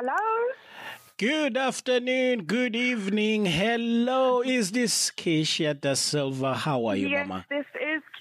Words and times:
Hello. 0.00 0.14
Good 1.16 1.56
afternoon, 1.56 2.44
good 2.44 2.76
evening. 2.76 3.46
Hello, 3.46 4.42
is 4.42 4.70
this 4.70 5.10
Keisha 5.10 5.74
Da 5.80 5.94
Silva? 5.94 6.54
How 6.54 6.86
are 6.86 6.94
you, 6.94 7.08
yes, 7.08 7.26
Mama? 7.26 7.44
this 7.50 7.66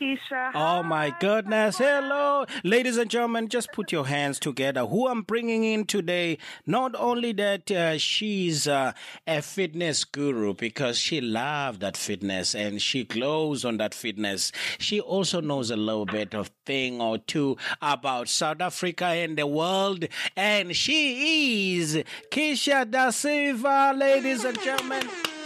is 0.02 0.20
Keisha. 0.20 0.52
Oh 0.54 0.83
my 0.83 1.13
goodness. 1.20 1.78
Hello. 1.78 2.46
Ladies 2.63 2.97
and 2.97 3.09
gentlemen, 3.09 3.49
just 3.49 3.71
put 3.71 3.91
your 3.91 4.05
hands 4.07 4.39
together. 4.39 4.86
Who 4.86 5.07
I'm 5.07 5.21
bringing 5.21 5.63
in 5.63 5.86
today, 5.86 6.38
not 6.66 6.95
only 6.98 7.31
that 7.34 7.70
uh, 7.71 7.98
she's 7.98 8.68
uh, 8.68 8.94
a 9.25 9.41
fitness 9.41 10.04
guru 10.04 10.54
because 10.54 10.98
she 10.98 11.21
loves 11.21 11.80
that 11.80 11.98
fitness 11.98 12.55
and 12.55 12.81
she 12.81 13.04
glows 13.04 13.66
on 13.66 13.77
that 13.77 13.94
fitness. 13.94 14.52
She 14.80 14.99
also 14.99 15.41
knows 15.41 15.71
a 15.71 15.77
little 15.77 16.05
bit 16.05 16.34
of 16.34 16.52
thing 16.66 17.02
or 17.02 17.18
two 17.18 17.57
about 17.82 18.29
South 18.29 18.61
Africa 18.61 19.05
and 19.05 19.38
the 19.38 19.48
world. 19.48 20.05
And 20.36 20.75
she 20.75 21.77
is 21.77 22.03
Keisha 22.31 22.89
Da 22.89 23.09
Silva, 23.11 23.94
ladies 23.95 24.44
and 24.44 24.59
gentlemen. 24.61 25.08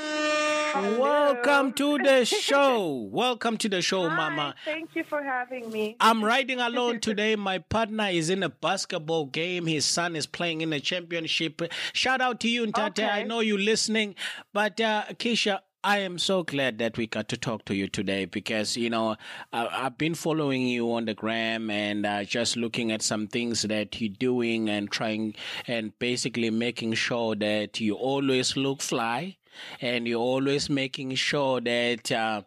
Welcome 0.74 1.74
to 1.74 1.98
the 1.98 2.24
show. 2.24 3.10
Welcome 3.12 3.58
to 3.58 3.68
the 3.68 3.82
show, 3.82 4.08
Hi, 4.08 4.16
Mama. 4.30 4.56
Thank 4.64 4.96
you 4.96 5.04
for 5.04 5.22
having 5.22 5.70
me. 5.70 5.98
I'm 6.00 6.24
riding 6.24 6.60
alone 6.60 7.00
today. 7.02 7.36
My 7.36 7.58
partner 7.58 8.08
is 8.10 8.30
in 8.30 8.42
a 8.42 8.50
basketball 8.50 9.26
game. 9.26 9.66
His 9.66 9.86
son 9.86 10.16
is 10.16 10.26
playing 10.26 10.62
in 10.62 10.72
a 10.72 10.80
championship. 10.80 11.62
Shout 11.92 12.22
out 12.22 12.40
to 12.42 12.48
you, 12.48 12.66
Ntate. 12.66 13.00
Okay. 13.00 13.06
I 13.06 13.24
know 13.24 13.42
you're 13.42 13.60
listening. 13.60 14.16
But 14.54 14.80
uh, 14.80 15.06
Keisha, 15.16 15.60
I 15.84 15.98
am 15.98 16.18
so 16.18 16.44
glad 16.44 16.78
that 16.78 16.98
we 16.98 17.06
got 17.06 17.28
to 17.30 17.38
talk 17.38 17.66
to 17.66 17.76
you 17.76 17.90
today 17.90 18.24
because, 18.26 18.78
you 18.78 18.90
know, 18.90 19.18
I, 19.52 19.68
I've 19.68 19.98
been 19.98 20.16
following 20.16 20.62
you 20.68 20.90
on 20.94 21.04
the 21.06 21.14
gram 21.14 21.70
and 21.70 22.06
uh, 22.06 22.24
just 22.24 22.56
looking 22.56 22.94
at 22.94 23.02
some 23.02 23.28
things 23.28 23.64
that 23.64 24.00
you're 24.00 24.14
doing 24.18 24.70
and 24.70 24.90
trying 24.90 25.36
and 25.68 25.98
basically 26.00 26.50
making 26.50 26.94
sure 26.94 27.36
that 27.36 27.82
you 27.82 27.96
always 27.96 28.56
look 28.56 28.82
fly 28.82 29.38
and 29.82 30.08
you're 30.08 30.20
always 30.20 30.70
making 30.70 31.16
sure 31.16 31.62
that 31.62 32.12
uh, 32.12 32.42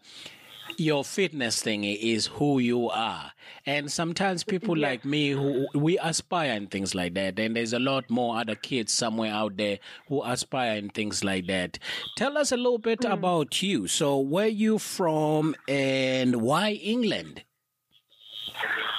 your 0.78 1.04
fitness 1.04 1.62
thing 1.62 1.84
is 1.84 2.26
who 2.26 2.58
you 2.58 2.90
are. 2.90 3.32
And 3.66 3.90
sometimes 3.90 4.44
people 4.44 4.76
like 4.76 5.04
me 5.04 5.30
who 5.30 5.66
we 5.74 5.98
aspire 5.98 6.52
and 6.52 6.70
things 6.70 6.94
like 6.94 7.14
that. 7.14 7.38
And 7.38 7.56
there's 7.56 7.72
a 7.72 7.78
lot 7.78 8.10
more 8.10 8.38
other 8.38 8.54
kids 8.54 8.92
somewhere 8.92 9.32
out 9.32 9.56
there 9.56 9.78
who 10.08 10.22
aspire 10.22 10.76
and 10.76 10.92
things 10.92 11.24
like 11.24 11.46
that. 11.46 11.78
Tell 12.16 12.36
us 12.36 12.52
a 12.52 12.56
little 12.56 12.78
bit 12.78 13.04
about 13.04 13.62
you. 13.62 13.86
So 13.86 14.18
where 14.18 14.48
you 14.48 14.78
from 14.78 15.54
and 15.68 16.42
why 16.42 16.72
England? 16.72 17.44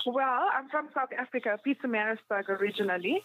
Well, 0.05 0.49
I'm 0.53 0.69
from 0.69 0.89
South 0.93 1.09
Africa, 1.17 1.57
Pietermaritzburg 1.65 2.49
originally. 2.49 3.23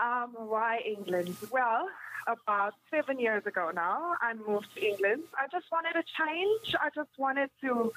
Um, 0.00 0.34
why 0.36 0.80
England? 0.86 1.36
Well, 1.50 1.88
about 2.26 2.74
seven 2.90 3.18
years 3.18 3.46
ago 3.46 3.70
now, 3.74 4.14
I 4.20 4.34
moved 4.34 4.74
to 4.74 4.86
England. 4.86 5.24
I 5.36 5.46
just 5.50 5.66
wanted 5.72 5.96
a 5.96 6.04
change. 6.18 6.74
I 6.80 6.90
just 6.94 7.10
wanted 7.18 7.50
to, 7.62 7.92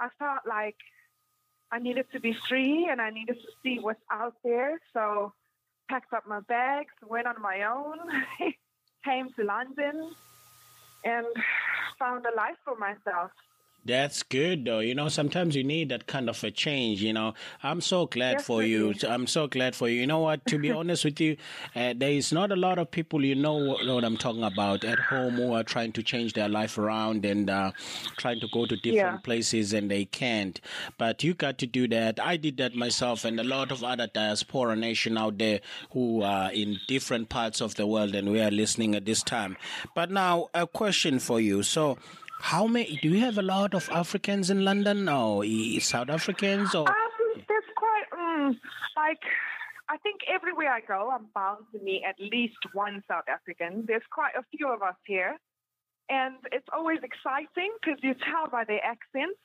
I 0.00 0.08
felt 0.18 0.40
like 0.46 0.76
I 1.70 1.78
needed 1.78 2.06
to 2.12 2.20
be 2.20 2.32
free 2.48 2.88
and 2.90 3.00
I 3.00 3.10
needed 3.10 3.36
to 3.40 3.48
see 3.62 3.78
what's 3.78 4.02
out 4.10 4.34
there. 4.44 4.80
So 4.92 5.32
packed 5.88 6.12
up 6.12 6.26
my 6.26 6.40
bags, 6.40 6.92
went 7.06 7.26
on 7.26 7.40
my 7.40 7.62
own, 7.62 7.98
came 9.04 9.30
to 9.34 9.44
London, 9.44 10.10
and 11.04 11.26
found 11.98 12.26
a 12.26 12.34
life 12.36 12.56
for 12.64 12.76
myself. 12.76 13.30
That's 13.84 14.22
good 14.22 14.66
though. 14.66 14.80
You 14.80 14.94
know, 14.94 15.08
sometimes 15.08 15.56
you 15.56 15.64
need 15.64 15.88
that 15.88 16.06
kind 16.06 16.28
of 16.28 16.44
a 16.44 16.50
change, 16.50 17.02
you 17.02 17.14
know. 17.14 17.32
I'm 17.62 17.80
so 17.80 18.04
glad 18.04 18.42
for 18.42 18.62
you. 18.62 18.92
I'm 19.08 19.26
so 19.26 19.46
glad 19.46 19.74
for 19.74 19.88
you. 19.88 20.00
You 20.00 20.06
know 20.06 20.18
what? 20.18 20.44
To 20.46 20.58
be 20.58 20.70
honest 20.80 21.06
with 21.06 21.18
you, 21.20 21.38
uh, 21.74 21.94
there 21.96 22.10
is 22.10 22.30
not 22.30 22.52
a 22.52 22.56
lot 22.56 22.78
of 22.78 22.90
people 22.90 23.24
you 23.24 23.34
know 23.34 23.54
what, 23.54 23.86
what 23.86 24.04
I'm 24.04 24.18
talking 24.18 24.44
about 24.44 24.84
at 24.84 24.98
home 24.98 25.36
who 25.36 25.54
are 25.54 25.62
trying 25.64 25.92
to 25.92 26.02
change 26.02 26.34
their 26.34 26.50
life 26.50 26.76
around 26.76 27.24
and 27.24 27.48
uh, 27.48 27.72
trying 28.18 28.40
to 28.40 28.48
go 28.52 28.66
to 28.66 28.76
different 28.76 28.94
Yeah. 28.94 29.16
places 29.22 29.72
and 29.72 29.90
they 29.90 30.04
can't. 30.04 30.60
But 30.98 31.24
you 31.24 31.32
got 31.32 31.56
to 31.58 31.66
do 31.66 31.88
that. 31.88 32.20
I 32.20 32.36
did 32.36 32.58
that 32.58 32.74
myself 32.74 33.24
and 33.24 33.40
a 33.40 33.44
lot 33.44 33.72
of 33.72 33.82
other 33.82 34.06
diaspora 34.06 34.76
nation 34.76 35.16
out 35.16 35.38
there 35.38 35.60
who 35.92 36.22
are 36.22 36.52
in 36.52 36.78
different 36.88 37.30
parts 37.30 37.62
of 37.62 37.76
the 37.76 37.86
world 37.86 38.14
and 38.14 38.30
we 38.30 38.40
are 38.42 38.50
listening 38.50 38.94
at 38.94 39.06
this 39.06 39.22
time. 39.22 39.56
But 39.94 40.10
now 40.10 40.48
a 40.52 40.66
question 40.66 41.20
for 41.20 41.40
you. 41.40 41.62
So 41.62 41.96
how 42.40 42.66
many 42.66 42.98
do 43.02 43.08
you 43.08 43.20
have 43.20 43.38
a 43.38 43.42
lot 43.42 43.74
of 43.74 43.88
Africans 43.90 44.50
in 44.50 44.64
London 44.64 45.08
or 45.08 45.44
South 45.80 46.08
Africans 46.08 46.74
or 46.74 46.88
Um, 46.88 47.42
there's 47.48 47.70
quite 47.76 48.04
mm, 48.12 48.56
like 48.96 49.22
I 49.88 49.96
think 49.98 50.20
everywhere 50.28 50.70
I 50.70 50.80
go, 50.80 51.10
I'm 51.10 51.26
bound 51.34 51.64
to 51.72 51.82
meet 51.82 52.02
at 52.06 52.16
least 52.20 52.58
one 52.74 53.02
South 53.08 53.24
African. 53.28 53.84
There's 53.86 54.06
quite 54.12 54.34
a 54.36 54.44
few 54.56 54.68
of 54.68 54.82
us 54.82 54.96
here, 55.06 55.36
and 56.10 56.36
it's 56.52 56.68
always 56.72 56.98
exciting 57.02 57.72
because 57.80 57.98
you 58.02 58.14
tell 58.14 58.48
by 58.50 58.64
their 58.64 58.84
accents. 58.84 59.40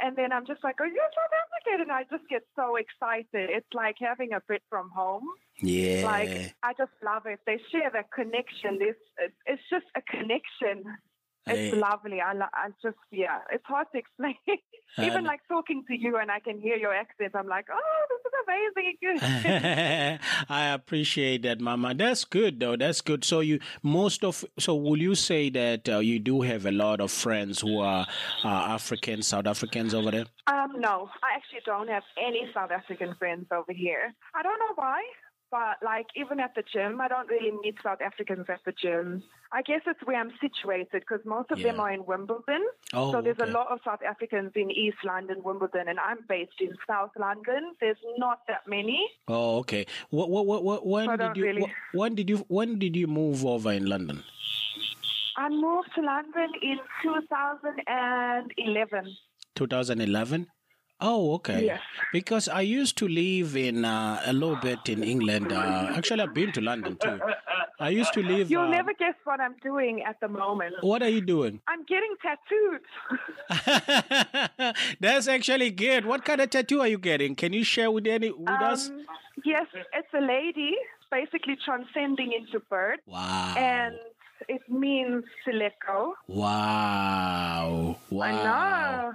And 0.00 0.16
then 0.16 0.32
I'm 0.32 0.44
just 0.46 0.62
like, 0.64 0.76
"Oh, 0.80 0.84
you're 0.84 1.12
South 1.14 1.34
African," 1.44 1.82
and 1.82 1.92
I 1.92 2.02
just 2.10 2.28
get 2.28 2.42
so 2.56 2.76
excited. 2.76 3.50
It's 3.50 3.72
like 3.74 3.96
having 4.00 4.32
a 4.32 4.40
Brit 4.40 4.62
from 4.68 4.90
home. 4.90 5.26
yeah 5.60 6.04
Like 6.04 6.54
I 6.62 6.72
just 6.76 6.90
love 7.04 7.26
it. 7.26 7.38
They 7.46 7.58
share 7.70 7.90
that 7.92 8.10
connection. 8.10 8.78
It's, 8.80 8.98
it's 9.46 9.62
just 9.70 9.86
a 9.94 10.02
connection. 10.02 10.82
It's 11.46 11.76
lovely. 11.76 12.20
I, 12.20 12.32
lo- 12.32 12.54
I 12.54 12.68
just 12.82 12.96
yeah. 13.10 13.38
It's 13.52 13.64
hard 13.66 13.86
to 13.92 13.98
explain. 13.98 14.36
Even 15.02 15.24
like 15.24 15.40
talking 15.48 15.82
to 15.88 15.94
you 15.98 16.16
and 16.18 16.30
I 16.30 16.38
can 16.38 16.60
hear 16.60 16.76
your 16.76 16.94
accent. 16.94 17.32
I'm 17.34 17.48
like, 17.48 17.66
oh, 17.72 18.04
this 18.10 18.20
is 18.24 19.18
amazing. 19.18 20.18
I 20.48 20.66
appreciate 20.66 21.42
that, 21.42 21.60
Mama. 21.60 21.94
That's 21.94 22.24
good, 22.24 22.60
though. 22.60 22.76
That's 22.76 23.00
good. 23.00 23.24
So 23.24 23.40
you 23.40 23.58
most 23.82 24.24
of 24.24 24.44
so 24.58 24.74
will 24.74 24.98
you 25.00 25.14
say 25.14 25.50
that 25.50 25.88
uh, 25.88 25.98
you 25.98 26.18
do 26.18 26.42
have 26.42 26.64
a 26.66 26.72
lot 26.72 27.00
of 27.00 27.10
friends 27.10 27.60
who 27.60 27.80
are 27.80 28.06
uh, 28.44 28.48
African, 28.48 29.22
South 29.22 29.46
Africans 29.46 29.94
over 29.94 30.10
there? 30.10 30.26
um, 30.46 30.80
no, 30.80 31.08
I 31.22 31.36
actually 31.36 31.60
don't 31.66 31.88
have 31.88 32.04
any 32.18 32.48
South 32.54 32.70
African 32.70 33.14
friends 33.18 33.46
over 33.50 33.72
here. 33.72 34.14
I 34.34 34.42
don't 34.42 34.58
know 34.58 34.74
why. 34.76 35.02
But 35.54 35.78
like 35.84 36.06
even 36.16 36.40
at 36.40 36.56
the 36.56 36.64
gym, 36.72 37.00
I 37.00 37.06
don't 37.06 37.28
really 37.28 37.52
meet 37.62 37.76
South 37.80 38.00
Africans 38.00 38.46
at 38.48 38.58
the 38.66 38.72
gym. 38.72 39.22
I 39.52 39.62
guess 39.62 39.82
it's 39.86 40.00
where 40.04 40.16
I'm 40.16 40.32
situated 40.40 40.88
because 41.06 41.20
most 41.24 41.52
of 41.52 41.60
them 41.60 41.78
are 41.78 41.92
in 41.92 42.04
Wimbledon. 42.06 42.66
Oh, 42.92 43.12
so 43.12 43.22
there's 43.22 43.38
okay. 43.38 43.48
a 43.48 43.52
lot 43.54 43.68
of 43.70 43.78
South 43.84 44.02
Africans 44.02 44.50
in 44.56 44.68
East 44.72 44.96
London, 45.04 45.44
Wimbledon, 45.44 45.86
and 45.86 46.00
I'm 46.00 46.18
based 46.28 46.60
in 46.60 46.74
South 46.88 47.12
London. 47.16 47.76
There's 47.80 48.02
not 48.18 48.40
that 48.48 48.66
many. 48.66 49.06
Oh, 49.28 49.58
okay. 49.58 49.86
What, 50.10 50.28
what, 50.28 50.44
what, 50.46 50.64
what, 50.64 50.84
when 50.84 51.16
did 51.16 51.36
you 51.36 51.44
really- 51.44 51.62
wh- 51.62 51.94
when 51.94 52.16
did 52.16 52.28
you 52.28 52.38
when 52.48 52.80
did 52.80 52.96
you 52.96 53.06
move 53.06 53.46
over 53.46 53.70
in 53.70 53.86
London? 53.86 54.24
I 55.36 55.48
moved 55.50 55.90
to 55.94 56.00
London 56.00 56.50
in 56.62 56.78
2011. 57.04 59.16
2011. 59.54 60.46
Oh, 61.00 61.34
okay. 61.34 61.66
Yes. 61.66 61.80
Because 62.12 62.48
I 62.48 62.60
used 62.62 62.96
to 62.98 63.08
live 63.08 63.56
in 63.56 63.84
uh, 63.84 64.22
a 64.24 64.32
little 64.32 64.56
bit 64.56 64.88
in 64.88 65.02
England. 65.02 65.52
Uh, 65.52 65.88
actually, 65.94 66.22
I've 66.22 66.32
been 66.34 66.52
to 66.52 66.60
London 66.60 66.96
too. 66.96 67.20
I 67.80 67.88
used 67.90 68.12
to 68.14 68.22
live. 68.22 68.50
You'll 68.50 68.62
uh, 68.62 68.68
never 68.70 68.92
guess 68.94 69.14
what 69.24 69.40
I'm 69.40 69.56
doing 69.62 70.02
at 70.04 70.18
the 70.20 70.28
moment. 70.28 70.76
What 70.82 71.02
are 71.02 71.08
you 71.08 71.20
doing? 71.20 71.60
I'm 71.68 71.84
getting 71.84 72.14
tattooed. 72.22 72.80
That's 75.00 75.28
actually 75.28 75.70
good. 75.72 76.06
What 76.06 76.24
kind 76.24 76.40
of 76.40 76.50
tattoo 76.50 76.80
are 76.80 76.88
you 76.88 76.98
getting? 76.98 77.34
Can 77.34 77.52
you 77.52 77.64
share 77.64 77.90
with 77.90 78.06
any 78.06 78.30
with 78.30 78.48
us? 78.48 78.88
Um, 78.90 79.04
yes, 79.44 79.66
it's 79.92 80.08
a 80.14 80.20
lady 80.20 80.76
basically 81.10 81.56
transcending 81.64 82.32
into 82.32 82.60
bird, 82.70 82.98
Wow. 83.06 83.54
and 83.56 83.94
it 84.48 84.62
means 84.68 85.24
to 85.44 85.52
let 85.52 85.74
go. 85.86 86.14
wow. 86.28 87.96
Wow. 88.10 88.26
I 88.26 88.32
know. 88.32 89.14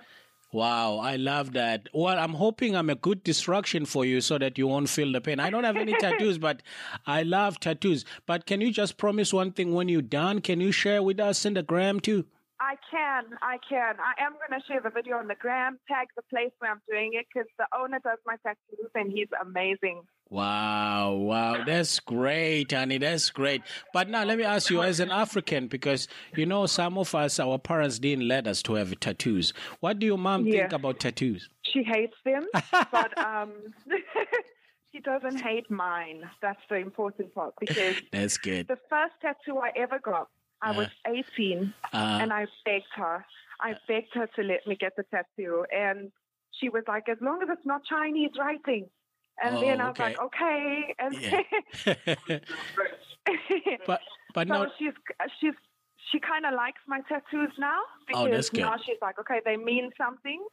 Wow, 0.52 0.98
I 0.98 1.16
love 1.16 1.54
that. 1.54 1.90
Well, 1.94 2.18
I'm 2.18 2.34
hoping 2.34 2.76
I'm 2.76 2.90
a 2.90 2.96
good 2.96 3.24
distraction 3.24 3.86
for 3.86 4.04
you 4.04 4.20
so 4.20 4.40
that 4.40 4.58
you 4.58 4.66
won't 4.66 4.90
feel 4.90 5.12
the 5.12 5.22
pain. 5.22 5.40
I 5.40 5.52
don't 5.52 5.64
have 5.64 5.78
any 5.78 5.94
tattoos, 6.00 6.40
but 6.40 6.64
I 7.06 7.22
love 7.22 7.60
tattoos. 7.60 8.04
But 8.26 8.48
can 8.48 8.60
you 8.60 8.72
just 8.72 8.98
promise 8.98 9.32
one 9.32 9.52
thing 9.52 9.74
when 9.74 9.90
you're 9.90 10.02
done? 10.02 10.42
Can 10.42 10.60
you 10.60 10.72
share 10.72 11.04
with 11.04 11.20
us 11.20 11.46
in 11.46 11.54
the 11.54 11.62
gram 11.62 12.00
too? 12.00 12.26
I 12.62 12.76
can, 12.92 13.24
I 13.42 13.58
can. 13.70 13.96
I 14.00 14.22
am 14.22 14.34
going 14.34 14.60
to 14.60 14.66
share 14.68 14.82
the 14.82 14.90
video 14.90 15.18
on 15.18 15.28
the 15.28 15.36
gram, 15.36 15.80
tag 15.88 16.08
the 16.16 16.22
place 16.30 16.52
where 16.60 16.72
I'm 16.72 16.82
doing 16.90 17.12
it 17.14 17.26
because 17.34 17.48
the 17.58 17.66
owner 17.78 18.00
does 18.04 18.18
my 18.26 18.36
tattoos 18.44 18.90
and 18.96 19.12
he's 19.12 19.30
amazing. 19.42 20.02
Wow, 20.30 21.14
wow, 21.14 21.64
that's 21.66 22.00
great, 22.00 22.72
honey. 22.72 23.00
That's 23.00 23.30
great. 23.32 23.64
But 23.94 24.10
now 24.10 24.26
let 24.26 24.38
me 24.38 24.44
ask 24.44 24.70
you, 24.70 24.84
as 24.84 25.00
an 25.00 25.10
African, 25.10 25.68
because 25.68 26.08
you 26.36 26.46
know 26.46 26.66
some 26.68 26.98
of 26.98 27.16
us, 27.16 27.40
our 27.40 27.58
parents 27.58 27.98
didn't 27.98 28.28
let 28.28 28.46
us 28.46 28.62
to 28.64 28.76
have 28.76 29.00
tattoos. 29.00 29.54
What 29.80 29.98
do 29.98 30.06
your 30.06 30.20
mom 30.20 30.44
think 30.44 30.72
about 30.72 31.00
tattoos? 31.00 31.50
She 31.64 31.82
hates 31.84 32.16
them, 32.26 32.46
but 32.92 33.18
um, 33.18 33.54
she 34.92 35.00
doesn't 35.00 35.40
hate 35.40 35.72
mine. 35.72 36.30
That's 36.42 36.62
the 36.70 36.76
important 36.76 37.34
part 37.34 37.56
because 37.60 37.96
That's 38.12 38.38
good. 38.38 38.68
the 38.68 38.78
first 38.90 39.14
tattoo 39.22 39.58
I 39.58 39.72
ever 39.76 40.00
got, 40.00 40.28
I 40.62 40.72
was 40.72 40.88
18 41.08 41.74
Uh, 41.94 42.20
and 42.22 42.34
I 42.34 42.46
begged 42.66 42.86
her. 42.96 43.26
I 43.62 43.74
begged 43.88 44.14
her 44.14 44.28
to 44.36 44.42
let 44.44 44.66
me 44.68 44.76
get 44.76 44.96
the 44.96 45.04
tattoo. 45.04 45.66
And 45.72 46.12
she 46.60 46.70
was 46.70 46.84
like, 46.88 47.08
as 47.10 47.18
long 47.22 47.42
as 47.42 47.50
it's 47.52 47.66
not 47.66 47.84
Chinese 47.86 48.32
writing. 48.38 48.90
And 49.42 49.56
Oh, 49.56 49.62
then 49.62 49.80
I 49.82 49.88
was 49.88 49.96
okay. 50.00 50.04
like, 50.04 50.22
okay. 50.22 50.96
And 51.00 51.16
Yeah. 51.22 52.40
but 53.86 54.02
but 54.34 54.48
so 54.48 54.54
no, 54.54 54.68
she's 54.78 54.94
she's 55.40 55.54
she 56.12 56.20
kind 56.20 56.46
of 56.46 56.54
likes 56.54 56.82
my 56.88 57.02
tattoos 57.08 57.52
now 57.58 57.80
because 58.08 58.28
Oh, 58.28 58.30
that's 58.30 58.50
good. 58.50 58.62
now 58.62 58.76
she's 58.86 58.98
like, 59.02 59.20
okay, 59.20 59.40
they 59.46 59.58
mean 59.58 59.92
something. 59.98 60.46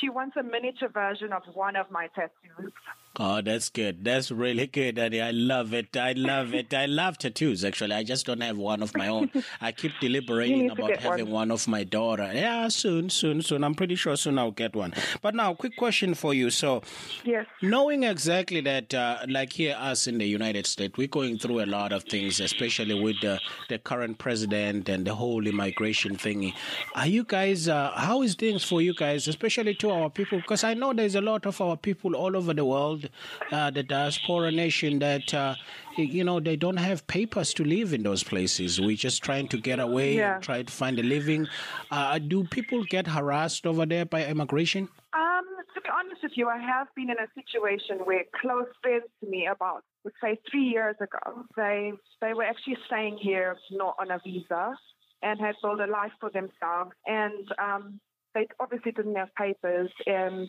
She 0.00 0.08
wants 0.08 0.36
a 0.36 0.42
miniature 0.42 0.88
version 0.88 1.32
of 1.32 1.42
one 1.54 1.76
of 1.76 1.90
my 1.90 2.08
tattoos. 2.14 2.72
Oh, 3.18 3.40
that's 3.42 3.68
good. 3.68 4.04
That's 4.04 4.30
really 4.30 4.66
good, 4.66 4.96
Daddy. 4.96 5.20
I 5.20 5.30
love 5.30 5.72
it. 5.74 5.96
I 5.96 6.12
love 6.12 6.54
it. 6.54 6.72
I 6.74 6.86
love 6.86 7.18
tattoos. 7.18 7.64
Actually, 7.64 7.94
I 7.94 8.04
just 8.04 8.26
don't 8.26 8.40
have 8.40 8.56
one 8.56 8.82
of 8.82 8.94
my 8.96 9.08
own. 9.08 9.30
I 9.60 9.72
keep 9.72 9.92
deliberating 10.00 10.70
about 10.70 10.96
having 10.96 11.30
one. 11.30 11.50
of 11.50 11.66
my 11.68 11.84
daughter. 11.84 12.30
Yeah, 12.34 12.68
soon, 12.68 13.10
soon, 13.10 13.42
soon. 13.42 13.62
I'm 13.64 13.74
pretty 13.74 13.94
sure 13.94 14.16
soon 14.16 14.38
I'll 14.38 14.50
get 14.50 14.74
one. 14.74 14.94
But 15.20 15.34
now, 15.34 15.52
quick 15.54 15.76
question 15.76 16.14
for 16.14 16.32
you. 16.32 16.50
So, 16.50 16.82
Yes. 17.24 17.46
Knowing 17.60 18.04
exactly 18.04 18.60
that, 18.62 18.94
uh, 18.94 19.18
like 19.28 19.52
here, 19.52 19.76
us 19.78 20.06
in 20.06 20.18
the 20.18 20.26
United 20.26 20.66
States, 20.66 20.96
we're 20.96 21.08
going 21.08 21.38
through 21.38 21.62
a 21.62 21.66
lot 21.66 21.92
of 21.92 22.04
things, 22.04 22.40
especially 22.40 23.00
with 23.00 23.20
the, 23.20 23.38
the 23.68 23.78
current 23.78 24.18
president 24.18 24.88
and 24.88 25.06
the 25.06 25.14
whole 25.14 25.46
immigration 25.46 26.16
thingy. 26.16 26.54
Are 26.94 27.06
you 27.06 27.24
guys, 27.24 27.68
uh, 27.68 27.92
how 27.94 28.22
is 28.22 28.34
things 28.34 28.64
for 28.64 28.80
you 28.80 28.94
guys, 28.94 29.28
especially 29.28 29.74
to 29.76 29.90
our 29.90 30.10
people? 30.10 30.38
Because 30.38 30.64
I 30.64 30.74
know 30.74 30.92
there's 30.92 31.14
a 31.14 31.20
lot 31.20 31.46
of 31.46 31.60
our 31.60 31.76
people 31.76 32.14
all 32.14 32.36
over 32.36 32.54
the 32.54 32.64
world, 32.64 33.01
uh, 33.50 33.70
the 33.70 33.82
diaspora 33.82 34.50
nation, 34.50 34.98
that, 35.00 35.32
uh, 35.34 35.54
you 35.96 36.24
know, 36.24 36.40
they 36.40 36.56
don't 36.56 36.76
have 36.78 37.06
papers 37.06 37.52
to 37.54 37.64
live 37.64 37.92
in 37.92 38.02
those 38.02 38.22
places. 38.22 38.80
We're 38.80 38.96
just 38.96 39.22
trying 39.22 39.48
to 39.48 39.58
get 39.58 39.78
away 39.80 40.16
Yeah. 40.16 40.34
and 40.34 40.42
try 40.42 40.62
to 40.62 40.72
find 40.72 40.98
a 40.98 41.02
living. 41.02 41.46
Uh, 41.90 42.18
do 42.18 42.44
people 42.44 42.84
get 42.84 43.06
harassed 43.06 43.66
over 43.66 43.84
there 43.86 44.04
by 44.04 44.26
immigration? 44.26 44.88
Um, 45.14 45.44
to 45.74 45.80
be 45.80 45.88
honest 45.88 46.22
with 46.22 46.32
you, 46.36 46.48
I 46.48 46.58
have 46.58 46.88
been 46.94 47.10
in 47.10 47.16
a 47.18 47.28
situation 47.34 47.98
where 48.04 48.24
close 48.40 48.66
friends 48.82 49.04
to 49.22 49.28
me 49.28 49.46
about, 49.46 49.84
would 50.04 50.14
say, 50.22 50.38
three 50.50 50.64
years 50.64 50.96
ago, 51.00 51.44
they 51.56 51.92
they 52.20 52.34
were 52.34 52.44
actually 52.44 52.76
staying 52.86 53.18
here 53.18 53.56
not 53.70 53.94
on 54.00 54.10
a 54.10 54.18
visa 54.24 54.76
and 55.22 55.38
had 55.38 55.54
built 55.62 55.80
a 55.80 55.86
life 55.86 56.12
for 56.18 56.30
themselves, 56.30 56.92
and 57.06 57.44
um, 57.58 58.00
they 58.34 58.46
obviously 58.58 58.90
didn't 58.92 59.14
have 59.14 59.32
papers, 59.36 59.90
and 60.06 60.48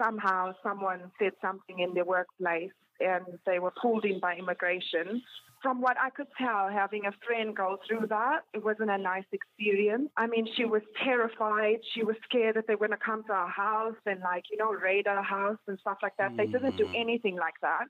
somehow 0.00 0.52
someone 0.62 1.10
said 1.18 1.32
something 1.42 1.80
in 1.80 1.94
their 1.94 2.04
workplace, 2.04 2.70
and 3.00 3.24
they 3.46 3.58
were 3.58 3.72
pulled 3.80 4.04
in 4.04 4.20
by 4.20 4.36
immigration. 4.36 5.22
From 5.62 5.82
what 5.82 5.96
I 6.00 6.08
could 6.08 6.28
tell, 6.38 6.70
having 6.70 7.04
a 7.04 7.12
friend 7.26 7.54
go 7.54 7.78
through 7.86 8.06
that, 8.08 8.40
it 8.54 8.64
wasn't 8.64 8.90
a 8.90 8.96
nice 8.96 9.24
experience. 9.30 10.08
I 10.16 10.26
mean, 10.26 10.46
she 10.56 10.64
was 10.64 10.80
terrified. 11.04 11.80
She 11.92 12.02
was 12.02 12.16
scared 12.24 12.56
that 12.56 12.66
they 12.66 12.76
were 12.76 12.88
going 12.88 12.98
to 12.98 13.04
come 13.04 13.24
to 13.24 13.32
our 13.32 13.48
house 13.48 13.96
and, 14.06 14.20
like, 14.20 14.44
you 14.50 14.56
know, 14.56 14.72
raid 14.72 15.06
our 15.06 15.22
house 15.22 15.58
and 15.66 15.78
stuff 15.80 15.98
like 16.02 16.16
that. 16.18 16.34
They 16.36 16.46
didn't 16.46 16.76
do 16.78 16.84
mm-hmm. 16.84 16.94
anything 16.96 17.36
like 17.36 17.60
that. 17.60 17.84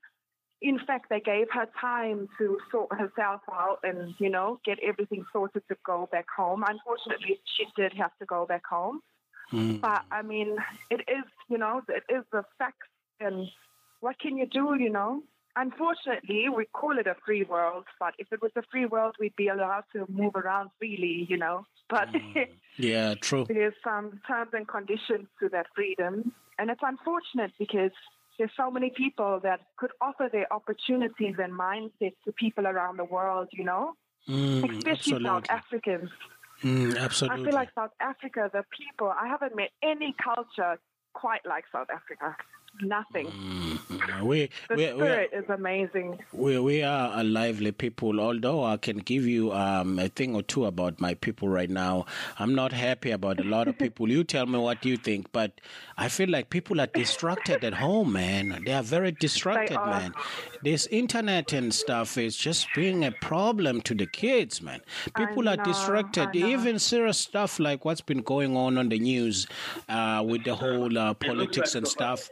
In 0.62 0.81
fact, 0.85 1.07
they 1.11 1.21
gave 1.21 1.47
her 1.53 1.67
time 1.81 2.29
to 2.39 2.59
sort 2.73 2.93
herself 2.93 3.41
out 3.51 3.79
and, 3.85 4.15
you 4.19 4.31
know, 4.31 4.61
get 4.65 4.79
everything 4.87 5.25
sorted 5.33 5.62
to 5.69 5.77
go 5.87 6.09
back 6.11 6.27
home. 6.37 6.65
Unfortunately, 6.67 7.41
she 7.57 7.67
did 7.77 7.93
have 7.95 8.11
to 8.19 8.27
go 8.27 8.47
back 8.47 8.67
home. 8.69 9.01
But 9.52 10.02
I 10.11 10.23
mean, 10.23 10.56
it 10.91 11.00
is, 11.00 11.25
you 11.49 11.58
know, 11.58 11.82
it 11.88 12.05
is 12.12 12.25
the 12.32 12.44
facts, 12.58 12.88
and 13.19 13.49
what 14.00 14.19
can 14.19 14.37
you 14.37 14.47
do, 14.47 14.76
you 14.79 14.91
know? 14.91 15.23
Unfortunately, 15.56 16.47
we 16.55 16.67
call 16.67 16.99
it 16.99 17.06
a 17.06 17.17
free 17.26 17.43
world, 17.43 17.85
but 17.99 18.14
if 18.19 18.29
it 18.32 18.41
was 18.41 18.52
a 18.56 18.62
free 18.70 18.87
world, 18.87 19.17
we'd 19.19 19.35
be 19.37 19.49
allowed 19.49 19.82
to 19.93 20.06
move 20.08 20.37
around 20.37 20.70
freely, 20.79 21.26
you 21.29 21.37
know. 21.37 21.67
But 21.88 22.08
Yeah, 22.76 23.14
true. 23.17 23.47
there's 23.49 23.75
some 23.82 24.20
terms 24.29 24.50
and 24.52 24.67
conditions 24.67 25.26
to 25.41 25.49
that 25.50 25.67
freedom, 25.75 26.32
and 26.58 26.70
it's 26.70 26.82
unfortunate 26.82 27.52
because 27.58 27.91
there's 28.38 28.52
so 28.56 28.70
many 28.70 28.91
people 28.97 29.41
that 29.43 29.61
could 29.76 29.91
offer 30.00 30.29
their 30.32 30.50
opportunities 30.52 31.35
and 31.43 31.52
mindsets 31.52 32.17
to 32.25 32.32
people 32.32 32.67
around 32.67 32.99
the 32.99 33.05
world, 33.05 33.49
you 33.52 33.64
know, 33.64 33.94
Mm, 34.29 34.64
especially 34.70 35.25
South. 35.25 35.44
Africans. 35.49 36.11
Mm, 36.62 36.97
I 36.99 37.37
feel 37.37 37.55
like 37.55 37.71
South 37.75 37.93
Africa, 38.01 38.51
the 38.53 38.65
people, 38.77 39.09
I 39.09 39.29
haven't 39.29 39.57
met 39.57 39.71
any 39.83 40.15
culture 40.23 40.79
quite 41.15 41.41
like 41.47 41.65
South 41.73 41.89
Africa. 41.91 42.37
Nothing. 42.82 43.26
Mm, 43.26 44.22
we, 44.22 44.49
The 44.69 44.75
we, 44.75 44.76
we, 44.76 44.84
are, 44.87 44.94
spirit 44.96 45.31
is 45.32 45.44
amazing. 45.50 46.19
we, 46.32 46.58
we 46.58 46.82
are 46.82 47.20
a 47.20 47.25
lively 47.25 47.72
people, 47.72 48.20
although 48.20 48.64
I 48.64 48.76
can 48.76 48.99
give 48.99 49.26
you 49.26 49.52
um, 49.52 49.99
a 49.99 50.08
thing 50.08 50.34
or 50.34 50.43
two 50.43 50.64
about 50.67 51.00
my 51.00 51.14
people 51.14 51.49
right 51.49 51.69
now. 51.69 52.06
I'm 52.38 52.55
not 52.55 52.72
happy 52.72 53.11
about 53.11 53.40
a 53.40 53.44
lot 53.44 53.69
of 53.69 53.78
people. 53.84 54.11
you 54.11 54.25
tell 54.25 54.46
me 54.46 54.58
what 54.58 54.84
you 54.84 54.96
think, 54.96 55.31
but 55.32 55.61
I 55.99 56.08
feel 56.08 56.31
like 56.31 56.50
people 56.50 56.81
are 56.81 56.87
distracted 56.87 57.64
at 57.64 57.75
home, 57.75 58.12
man. 58.12 58.62
They 58.64 58.73
are 58.73 58.82
very 58.82 59.12
distracted, 59.12 59.76
are. 59.76 59.87
man. 59.87 60.12
This 60.62 60.87
internet 60.87 61.52
and 61.52 61.75
stuff 61.75 62.16
is 62.16 62.37
just 62.37 62.66
being 62.75 63.05
a 63.05 63.12
problem 63.12 63.82
to 63.82 63.94
the 63.94 64.06
kids, 64.06 64.62
man. 64.62 64.81
People 65.16 65.49
are 65.49 65.56
distracted. 65.56 66.34
Even 66.34 66.78
serious 66.78 67.19
stuff 67.19 67.58
like 67.58 67.84
what's 67.84 68.00
been 68.00 68.23
going 68.23 68.56
on 68.56 68.78
on 68.78 68.88
the 68.88 68.99
news 68.99 69.46
uh, 69.88 70.25
with 70.26 70.44
the 70.44 70.55
whole 70.55 70.96
uh, 70.96 71.14
politics 71.14 71.75
and 71.75 71.87
stuff. 71.87 72.28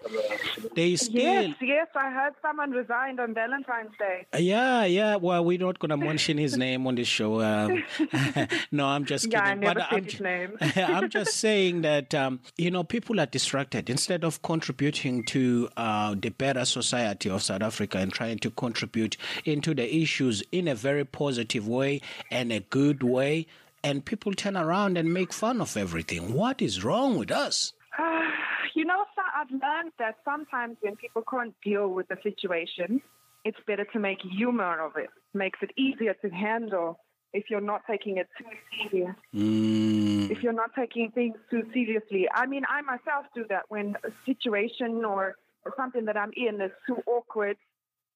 They 0.74 0.96
still 0.96 1.22
Yes, 1.22 1.56
yes, 1.60 1.88
I 1.94 2.10
heard 2.10 2.34
someone 2.42 2.70
resigned 2.70 3.20
on 3.20 3.34
Valentine's 3.34 3.90
Day. 3.98 4.26
yeah, 4.38 4.84
yeah. 4.84 5.16
Well, 5.16 5.44
we're 5.44 5.58
not 5.58 5.78
going 5.78 5.90
to 5.90 5.96
mention 5.96 6.38
his 6.38 6.56
name 6.56 6.86
on 6.86 6.94
the 6.94 7.04
show. 7.04 7.40
Um, 7.42 7.84
no, 8.72 8.86
I'm 8.86 9.04
just 9.04 9.24
kidding. 9.26 9.38
Yeah, 9.38 9.44
I 9.44 9.54
never 9.54 9.74
but 9.74 9.90
said 9.90 9.96
I'm, 9.96 10.04
his 10.04 10.20
name. 10.20 10.58
I'm 10.76 11.10
just 11.10 11.36
saying 11.36 11.82
that, 11.82 12.14
um, 12.14 12.40
you 12.56 12.70
know, 12.70 12.84
people 12.84 13.20
are 13.20 13.26
distracted. 13.26 13.90
Instead 13.90 14.24
of 14.24 14.42
contributing 14.42 15.24
to 15.24 15.68
uh, 15.76 16.14
the 16.20 16.30
better 16.30 16.64
society 16.64 17.30
of 17.30 17.42
South 17.42 17.62
Africa 17.62 17.98
and 17.98 18.12
trying 18.12 18.38
to 18.40 18.50
contribute 18.50 19.16
into 19.44 19.74
the 19.74 19.94
issues 19.94 20.42
in 20.52 20.68
a 20.68 20.74
very 20.74 21.04
positive 21.04 21.66
way 21.66 22.00
and 22.30 22.52
a 22.52 22.60
good 22.60 23.02
way, 23.02 23.46
and 23.84 24.04
people 24.04 24.32
turn 24.34 24.56
around 24.56 24.98
and 24.98 25.12
make 25.12 25.32
fun 25.32 25.60
of 25.60 25.76
everything. 25.76 26.32
What 26.32 26.60
is 26.60 26.84
wrong 26.84 27.16
with 27.18 27.30
us? 27.30 27.72
you 28.74 28.84
know, 28.84 29.04
I've 29.38 29.50
learned 29.50 29.92
that 29.98 30.16
sometimes 30.24 30.76
when 30.80 30.96
people 30.96 31.22
can't 31.30 31.54
deal 31.64 31.88
with 31.88 32.08
the 32.08 32.16
situation, 32.22 33.00
it's 33.44 33.58
better 33.66 33.84
to 33.92 33.98
make 34.00 34.18
humor 34.20 34.80
of 34.80 34.92
it. 34.96 35.10
Makes 35.32 35.60
it 35.62 35.70
easier 35.76 36.14
to 36.22 36.28
handle 36.30 36.98
if 37.32 37.44
you're 37.50 37.60
not 37.60 37.82
taking 37.88 38.16
it 38.16 38.28
too 38.36 38.46
serious. 38.90 39.14
Mm, 39.34 40.30
If 40.30 40.42
you're 40.42 40.52
not 40.52 40.70
taking 40.74 41.10
things 41.12 41.36
too 41.50 41.62
seriously. 41.72 42.26
I 42.34 42.46
mean, 42.46 42.64
I 42.68 42.82
myself 42.82 43.26
do 43.34 43.44
that 43.48 43.64
when 43.68 43.94
a 44.04 44.10
situation 44.26 45.04
or 45.04 45.36
something 45.76 46.04
that 46.06 46.16
I'm 46.16 46.32
in 46.36 46.60
is 46.60 46.72
too 46.86 46.98
awkward 47.06 47.56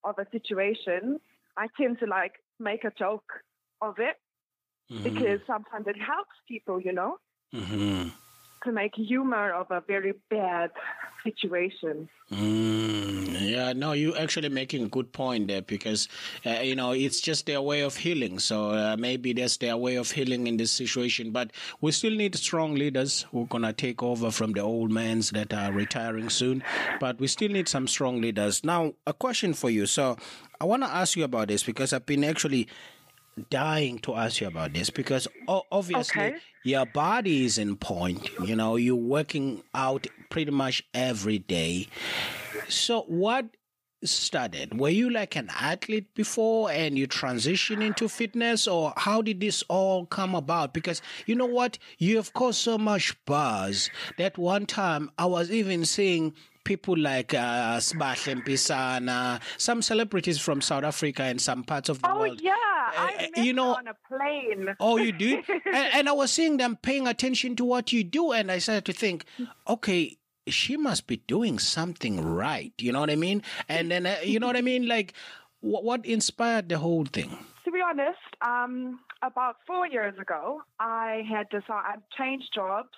of 0.02 0.18
a 0.18 0.26
situation. 0.32 1.20
I 1.56 1.68
tend 1.78 2.00
to 2.00 2.06
like 2.06 2.32
make 2.58 2.82
a 2.84 2.92
joke 2.98 3.30
of 3.80 3.94
it 3.98 4.16
because 5.04 5.40
sometimes 5.46 5.86
it 5.86 5.96
helps 6.00 6.34
people, 6.48 6.80
you 6.80 6.92
know, 6.92 7.18
mhm. 7.54 8.10
To 8.64 8.72
make 8.72 8.94
humor 8.94 9.52
of 9.52 9.70
a 9.70 9.80
very 9.80 10.14
bad 10.30 10.70
situation. 11.22 12.08
Mm, 12.30 13.50
yeah, 13.50 13.72
no, 13.72 13.92
you're 13.92 14.18
actually 14.18 14.48
making 14.48 14.84
a 14.84 14.88
good 14.88 15.12
point 15.12 15.48
there 15.48 15.62
because, 15.62 16.08
uh, 16.46 16.60
you 16.60 16.74
know, 16.74 16.92
it's 16.92 17.20
just 17.20 17.46
their 17.46 17.60
way 17.60 17.82
of 17.82 17.96
healing. 17.96 18.38
So 18.38 18.70
uh, 18.70 18.96
maybe 18.98 19.32
that's 19.32 19.58
their 19.58 19.76
way 19.76 19.96
of 19.96 20.10
healing 20.10 20.46
in 20.46 20.56
this 20.56 20.72
situation. 20.72 21.30
But 21.30 21.52
we 21.80 21.92
still 21.92 22.14
need 22.14 22.34
strong 22.34 22.74
leaders 22.74 23.26
who 23.30 23.42
are 23.42 23.46
going 23.46 23.64
to 23.64 23.72
take 23.72 24.02
over 24.02 24.30
from 24.30 24.52
the 24.52 24.60
old 24.60 24.90
mans 24.90 25.30
that 25.30 25.52
are 25.52 25.72
retiring 25.72 26.30
soon. 26.30 26.64
But 27.00 27.20
we 27.20 27.26
still 27.26 27.50
need 27.50 27.68
some 27.68 27.86
strong 27.86 28.20
leaders. 28.20 28.64
Now, 28.64 28.94
a 29.06 29.12
question 29.12 29.54
for 29.54 29.70
you. 29.70 29.86
So 29.86 30.16
I 30.60 30.64
want 30.64 30.82
to 30.82 30.88
ask 30.88 31.16
you 31.16 31.24
about 31.24 31.48
this 31.48 31.62
because 31.62 31.92
I've 31.92 32.06
been 32.06 32.24
actually 32.24 32.68
dying 33.50 33.98
to 34.00 34.14
ask 34.14 34.40
you 34.40 34.46
about 34.46 34.72
this 34.74 34.90
because 34.90 35.26
obviously 35.48 36.22
Okay. 36.22 36.38
your 36.62 36.86
body 36.86 37.44
is 37.44 37.58
in 37.58 37.76
point. 37.76 38.30
You 38.44 38.56
know, 38.56 38.76
you're 38.76 38.94
working 38.96 39.62
out 39.74 40.06
pretty 40.30 40.50
much 40.50 40.82
every 40.94 41.38
day. 41.38 41.88
So, 42.68 43.02
what 43.02 43.46
started? 44.04 44.78
Were 44.78 44.88
you 44.88 45.10
like 45.10 45.36
an 45.36 45.48
athlete 45.58 46.14
before 46.14 46.70
and 46.70 46.98
you 46.98 47.06
transitioned 47.06 47.84
into 47.84 48.08
fitness, 48.08 48.66
or 48.66 48.92
how 48.96 49.22
did 49.22 49.40
this 49.40 49.62
all 49.68 50.06
come 50.06 50.34
about? 50.34 50.74
Because 50.74 51.00
you 51.26 51.34
know 51.34 51.46
what? 51.46 51.78
You 51.98 52.16
have 52.16 52.32
caused 52.32 52.60
so 52.60 52.78
much 52.78 53.16
buzz 53.24 53.90
that 54.18 54.38
one 54.38 54.66
time 54.66 55.10
I 55.18 55.26
was 55.26 55.50
even 55.50 55.84
seeing 55.84 56.34
people 56.64 56.96
like 56.98 57.34
uh, 57.34 57.78
Sbahle 57.78 58.42
Mpisana, 58.42 59.40
some 59.58 59.82
celebrities 59.82 60.38
from 60.40 60.60
South 60.60 60.84
Africa 60.84 61.22
and 61.24 61.40
some 61.40 61.64
parts 61.64 61.88
of 61.88 62.00
the 62.02 62.10
Oh 62.10 62.18
world. 62.20 62.38
Oh 62.40 62.44
yeah, 62.44 62.52
Uh, 62.52 62.92
I 62.96 63.14
uh, 63.14 63.22
met 63.36 63.44
you 63.44 63.52
know- 63.52 63.74
on 63.74 63.88
a 63.88 63.94
plane. 64.08 64.74
Oh, 64.80 64.96
you 64.96 65.12
did? 65.12 65.44
and, 65.66 65.88
and 65.94 66.08
I 66.08 66.12
was 66.12 66.30
seeing 66.30 66.56
them 66.56 66.76
paying 66.82 67.06
attention 67.06 67.56
to 67.56 67.64
what 67.64 67.92
you 67.92 68.04
do, 68.04 68.32
and 68.32 68.50
I 68.50 68.58
started 68.58 68.84
to 68.86 68.92
think, 68.92 69.24
okay, 69.68 70.16
she 70.48 70.76
must 70.76 71.06
be 71.06 71.18
doing 71.18 71.58
something 71.58 72.20
right. 72.20 72.72
You 72.78 72.92
know 72.92 73.00
what 73.00 73.10
I 73.10 73.16
mean? 73.16 73.42
And 73.68 73.90
then, 73.90 74.06
uh, 74.06 74.16
you 74.24 74.40
know 74.40 74.46
what 74.48 74.56
I 74.56 74.60
mean? 74.62 74.86
Like, 74.88 75.14
what, 75.60 75.84
what 75.84 76.04
inspired 76.04 76.68
the 76.68 76.78
whole 76.78 77.04
thing? 77.04 77.38
To 77.64 77.70
be 77.70 77.78
honest, 77.80 78.18
um, 78.40 78.98
about 79.22 79.56
four 79.66 79.86
years 79.86 80.18
ago, 80.18 80.62
I 80.80 81.22
had 81.30 81.48
decided 81.48 81.68
I'd 81.86 82.02
changed 82.18 82.50
jobs, 82.52 82.88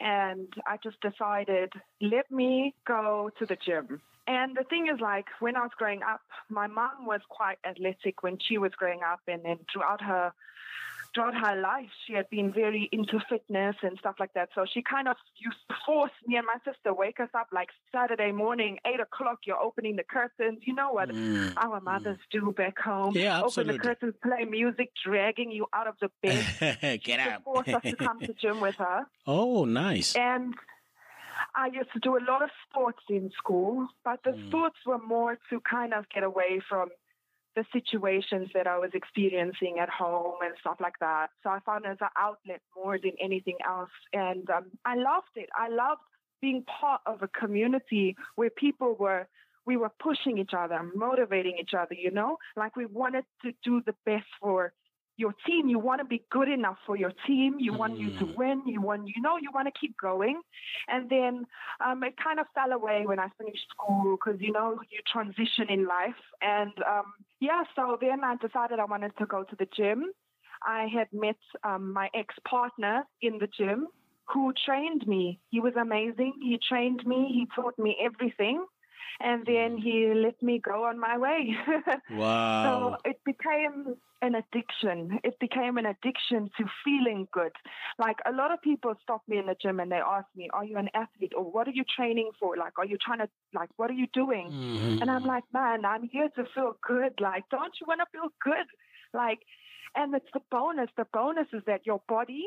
and 0.00 0.52
I 0.66 0.78
just 0.82 1.00
decided 1.00 1.72
let 2.00 2.30
me 2.30 2.74
go 2.86 3.30
to 3.38 3.46
the 3.46 3.56
gym. 3.56 4.00
And 4.26 4.56
the 4.56 4.64
thing 4.64 4.86
is, 4.86 5.00
like, 5.00 5.26
when 5.40 5.56
I 5.56 5.62
was 5.62 5.72
growing 5.76 6.02
up, 6.02 6.20
my 6.48 6.68
mom 6.68 7.06
was 7.06 7.20
quite 7.28 7.58
athletic 7.64 8.22
when 8.22 8.38
she 8.38 8.56
was 8.56 8.70
growing 8.76 9.00
up, 9.02 9.20
and 9.26 9.44
then 9.44 9.58
throughout 9.72 10.00
her 10.00 10.32
throughout 11.14 11.34
her 11.34 11.60
life, 11.60 11.88
she 12.06 12.14
had 12.14 12.28
been 12.30 12.52
very 12.52 12.88
into 12.92 13.20
fitness 13.28 13.76
and 13.82 13.98
stuff 13.98 14.16
like 14.18 14.32
that. 14.34 14.48
So 14.54 14.64
she 14.72 14.82
kind 14.82 15.08
of 15.08 15.16
used 15.36 15.56
to 15.68 15.74
force 15.86 16.12
me 16.26 16.36
and 16.36 16.46
my 16.46 16.58
sister 16.70 16.94
wake 16.94 17.20
us 17.20 17.28
up 17.34 17.48
like 17.52 17.68
Saturday 17.90 18.32
morning, 18.32 18.78
eight 18.86 19.00
o'clock. 19.00 19.40
You're 19.44 19.60
opening 19.60 19.96
the 19.96 20.04
curtains. 20.04 20.60
You 20.64 20.74
know 20.74 20.92
what 20.92 21.10
mm. 21.10 21.52
our 21.56 21.80
mothers 21.80 22.18
mm. 22.18 22.40
do 22.40 22.52
back 22.52 22.78
home? 22.78 23.14
Yeah, 23.16 23.42
absolutely. 23.42 23.74
Open 23.74 23.82
the 23.82 23.88
curtains, 23.88 24.14
play 24.22 24.44
music, 24.44 24.90
dragging 25.04 25.50
you 25.50 25.66
out 25.72 25.86
of 25.86 25.94
the 26.00 26.10
bed. 26.22 27.00
Get 27.04 27.20
out. 27.20 27.44
Force 27.44 27.68
us 27.68 27.82
to 27.82 27.96
come 27.96 28.20
to 28.20 28.32
gym 28.34 28.60
with 28.60 28.76
her. 28.76 29.06
Oh, 29.24 29.64
nice. 29.64 30.16
And 30.16 30.54
I 31.54 31.66
used 31.66 31.92
to 31.92 32.00
do 32.00 32.16
a 32.16 32.22
lot 32.28 32.42
of 32.42 32.50
sports 32.68 33.02
in 33.08 33.30
school, 33.36 33.86
but 34.04 34.20
the 34.24 34.30
mm. 34.30 34.48
sports 34.48 34.76
were 34.84 34.98
more 34.98 35.38
to 35.50 35.60
kind 35.60 35.94
of 35.94 36.08
get 36.08 36.22
away 36.22 36.60
from 36.68 36.88
the 37.54 37.64
situations 37.72 38.48
that 38.54 38.66
I 38.66 38.78
was 38.78 38.90
experiencing 38.94 39.78
at 39.78 39.90
home 39.90 40.36
and 40.42 40.54
stuff 40.60 40.76
like 40.80 40.98
that. 41.00 41.28
So 41.42 41.50
I 41.50 41.58
found 41.66 41.84
it 41.84 41.88
as 41.88 41.98
an 42.00 42.08
outlet 42.18 42.60
more 42.76 42.98
than 42.98 43.12
anything 43.20 43.58
else. 43.66 43.90
And 44.12 44.48
um, 44.50 44.66
I 44.84 44.94
loved 44.94 45.36
it. 45.36 45.48
I 45.56 45.68
loved 45.68 46.00
being 46.40 46.64
part 46.64 47.00
of 47.06 47.22
a 47.22 47.28
community 47.28 48.16
where 48.36 48.50
people 48.50 48.96
were, 48.98 49.28
we 49.66 49.76
were 49.76 49.92
pushing 50.00 50.38
each 50.38 50.54
other, 50.56 50.80
motivating 50.94 51.56
each 51.60 51.74
other, 51.78 51.94
you 51.94 52.10
know, 52.10 52.38
like 52.56 52.74
we 52.74 52.86
wanted 52.86 53.24
to 53.42 53.52
do 53.62 53.82
the 53.86 53.94
best 54.04 54.26
for 54.40 54.72
your 55.16 55.34
team. 55.46 55.68
You 55.68 55.78
want 55.78 56.00
to 56.00 56.04
be 56.04 56.24
good 56.30 56.48
enough 56.48 56.78
for 56.86 56.96
your 56.96 57.12
team. 57.26 57.56
You 57.58 57.72
want 57.72 57.94
mm. 57.94 58.00
you 58.00 58.18
to 58.18 58.26
mm. 58.26 58.36
win. 58.36 58.62
You 58.66 58.80
want, 58.80 59.08
you 59.08 59.20
know, 59.20 59.36
you 59.36 59.50
want 59.54 59.66
to 59.66 59.80
keep 59.80 59.96
going. 59.98 60.40
And 60.88 61.08
then 61.10 61.46
um, 61.84 62.02
it 62.02 62.14
kind 62.22 62.40
of 62.40 62.46
fell 62.54 62.72
away 62.72 63.02
when 63.06 63.18
I 63.18 63.28
finished 63.38 63.66
school 63.70 64.16
because, 64.16 64.40
you 64.40 64.52
know, 64.52 64.78
you 64.90 65.00
transition 65.10 65.66
in 65.68 65.86
life. 65.86 66.20
And 66.40 66.72
um, 66.88 67.12
yeah, 67.40 67.62
so 67.76 67.98
then 68.00 68.24
I 68.24 68.36
decided 68.36 68.78
I 68.78 68.84
wanted 68.84 69.12
to 69.18 69.26
go 69.26 69.44
to 69.44 69.56
the 69.56 69.66
gym. 69.76 70.06
I 70.64 70.86
had 70.92 71.08
met 71.12 71.36
um, 71.64 71.92
my 71.92 72.08
ex 72.14 72.34
partner 72.48 73.04
in 73.20 73.38
the 73.38 73.48
gym 73.58 73.88
who 74.32 74.52
trained 74.64 75.06
me. 75.06 75.40
He 75.50 75.60
was 75.60 75.74
amazing. 75.80 76.34
He 76.40 76.58
trained 76.68 77.04
me, 77.04 77.28
he 77.32 77.46
taught 77.54 77.78
me 77.78 77.96
everything 78.02 78.64
and 79.20 79.44
then 79.46 79.76
he 79.76 80.12
let 80.14 80.40
me 80.42 80.58
go 80.58 80.84
on 80.84 80.98
my 80.98 81.18
way. 81.18 81.56
wow. 82.10 82.96
So 83.04 83.10
it 83.10 83.20
became 83.24 83.96
an 84.22 84.36
addiction. 84.36 85.18
It 85.24 85.38
became 85.40 85.78
an 85.78 85.86
addiction 85.86 86.50
to 86.56 86.64
feeling 86.84 87.28
good. 87.32 87.52
Like 87.98 88.16
a 88.26 88.32
lot 88.32 88.52
of 88.52 88.62
people 88.62 88.94
stop 89.02 89.22
me 89.28 89.38
in 89.38 89.46
the 89.46 89.56
gym 89.60 89.80
and 89.80 89.90
they 89.90 89.96
ask 89.96 90.26
me, 90.36 90.48
Are 90.52 90.64
you 90.64 90.76
an 90.78 90.88
athlete? 90.94 91.32
Or 91.36 91.44
what 91.44 91.68
are 91.68 91.72
you 91.72 91.84
training 91.96 92.30
for? 92.38 92.56
Like, 92.56 92.78
are 92.78 92.86
you 92.86 92.96
trying 93.04 93.18
to, 93.18 93.28
like, 93.54 93.70
what 93.76 93.90
are 93.90 93.94
you 93.94 94.06
doing? 94.12 94.50
Mm-hmm. 94.50 95.02
And 95.02 95.10
I'm 95.10 95.24
like, 95.24 95.44
Man, 95.52 95.84
I'm 95.84 96.08
here 96.08 96.28
to 96.36 96.44
feel 96.54 96.76
good. 96.86 97.14
Like, 97.20 97.44
don't 97.50 97.74
you 97.80 97.86
want 97.86 98.00
to 98.00 98.06
feel 98.12 98.28
good? 98.42 98.66
Like, 99.12 99.40
and 99.94 100.14
it's 100.14 100.30
the 100.32 100.40
bonus. 100.50 100.88
The 100.96 101.06
bonus 101.12 101.48
is 101.52 101.62
that 101.66 101.84
your 101.84 102.00
body 102.08 102.46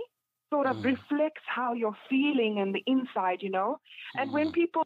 sort 0.49 0.67
of 0.67 0.77
mm. 0.77 0.85
reflects 0.85 1.41
how 1.47 1.73
you're 1.73 1.97
feeling 2.09 2.57
in 2.57 2.71
the 2.71 2.83
inside, 2.87 3.39
you 3.41 3.49
know? 3.49 3.79
And 4.15 4.29
mm. 4.29 4.33
when 4.33 4.51
people 4.51 4.83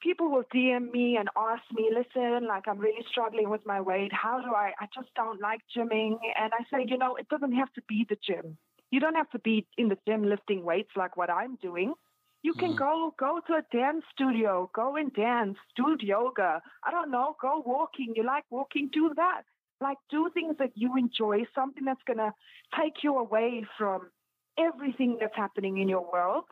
people 0.00 0.30
will 0.30 0.44
DM 0.54 0.90
me 0.92 1.16
and 1.16 1.28
ask 1.36 1.62
me, 1.72 1.90
listen, 1.90 2.46
like 2.46 2.68
I'm 2.68 2.78
really 2.78 3.04
struggling 3.10 3.50
with 3.50 3.64
my 3.66 3.80
weight. 3.80 4.12
How 4.12 4.40
do 4.40 4.54
I, 4.54 4.72
I 4.80 4.86
just 4.94 5.08
don't 5.14 5.40
like 5.40 5.60
gymming. 5.76 6.18
And 6.38 6.52
I 6.52 6.64
say, 6.70 6.86
you 6.86 6.98
know, 6.98 7.16
it 7.16 7.28
doesn't 7.28 7.52
have 7.52 7.72
to 7.74 7.82
be 7.88 8.06
the 8.08 8.16
gym. 8.26 8.56
You 8.90 9.00
don't 9.00 9.16
have 9.16 9.30
to 9.30 9.38
be 9.38 9.66
in 9.76 9.88
the 9.88 9.98
gym 10.06 10.24
lifting 10.24 10.64
weights 10.64 10.90
like 10.96 11.16
what 11.16 11.30
I'm 11.30 11.56
doing. 11.56 11.94
You 12.42 12.54
can 12.54 12.74
mm. 12.74 12.78
go 12.78 13.14
go 13.18 13.40
to 13.46 13.54
a 13.54 13.62
dance 13.72 14.04
studio, 14.14 14.70
go 14.72 14.96
and 14.96 15.12
dance, 15.12 15.56
do 15.74 15.96
yoga. 16.00 16.62
I 16.84 16.90
don't 16.92 17.10
know, 17.10 17.34
go 17.40 17.62
walking. 17.66 18.12
You 18.14 18.24
like 18.24 18.44
walking, 18.50 18.88
do 18.92 19.12
that. 19.16 19.42
Like 19.80 19.98
do 20.10 20.30
things 20.32 20.56
that 20.58 20.70
you 20.74 20.96
enjoy, 20.96 21.44
something 21.54 21.84
that's 21.84 22.02
gonna 22.06 22.32
take 22.80 23.02
you 23.02 23.18
away 23.18 23.66
from 23.76 24.10
everything 24.58 25.18
that's 25.20 25.34
happening 25.36 25.78
in 25.78 25.88
your 25.88 26.10
world 26.10 26.44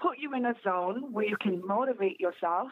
put 0.00 0.18
you 0.18 0.34
in 0.34 0.44
a 0.44 0.54
zone 0.62 1.12
where 1.12 1.26
you 1.26 1.36
can 1.40 1.62
motivate 1.66 2.20
yourself 2.20 2.68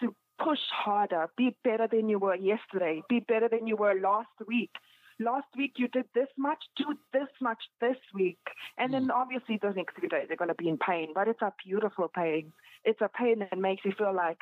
to 0.00 0.14
push 0.42 0.58
harder, 0.70 1.28
be 1.36 1.56
better 1.64 1.88
than 1.90 2.08
you 2.08 2.18
were 2.18 2.34
yesterday, 2.34 3.02
be 3.08 3.20
better 3.20 3.48
than 3.48 3.66
you 3.66 3.76
were 3.76 3.94
last 4.00 4.28
week. 4.46 4.70
Last 5.18 5.46
week 5.56 5.72
you 5.76 5.88
did 5.88 6.04
this 6.14 6.28
much, 6.36 6.62
do 6.76 6.84
this 7.12 7.28
much 7.40 7.62
this 7.80 7.96
week. 8.14 8.38
And 8.76 8.92
then 8.92 9.08
mm. 9.08 9.14
obviously 9.14 9.58
those 9.60 9.74
next 9.74 9.98
few 9.98 10.10
days 10.10 10.26
are 10.30 10.36
going 10.36 10.48
to 10.48 10.54
be 10.54 10.68
in 10.68 10.76
pain, 10.76 11.08
but 11.14 11.26
it's 11.26 11.40
a 11.40 11.54
beautiful 11.64 12.08
pain. 12.14 12.52
It's 12.84 13.00
a 13.00 13.08
pain 13.08 13.38
that 13.38 13.58
makes 13.58 13.84
you 13.84 13.92
feel 13.96 14.14
like 14.14 14.38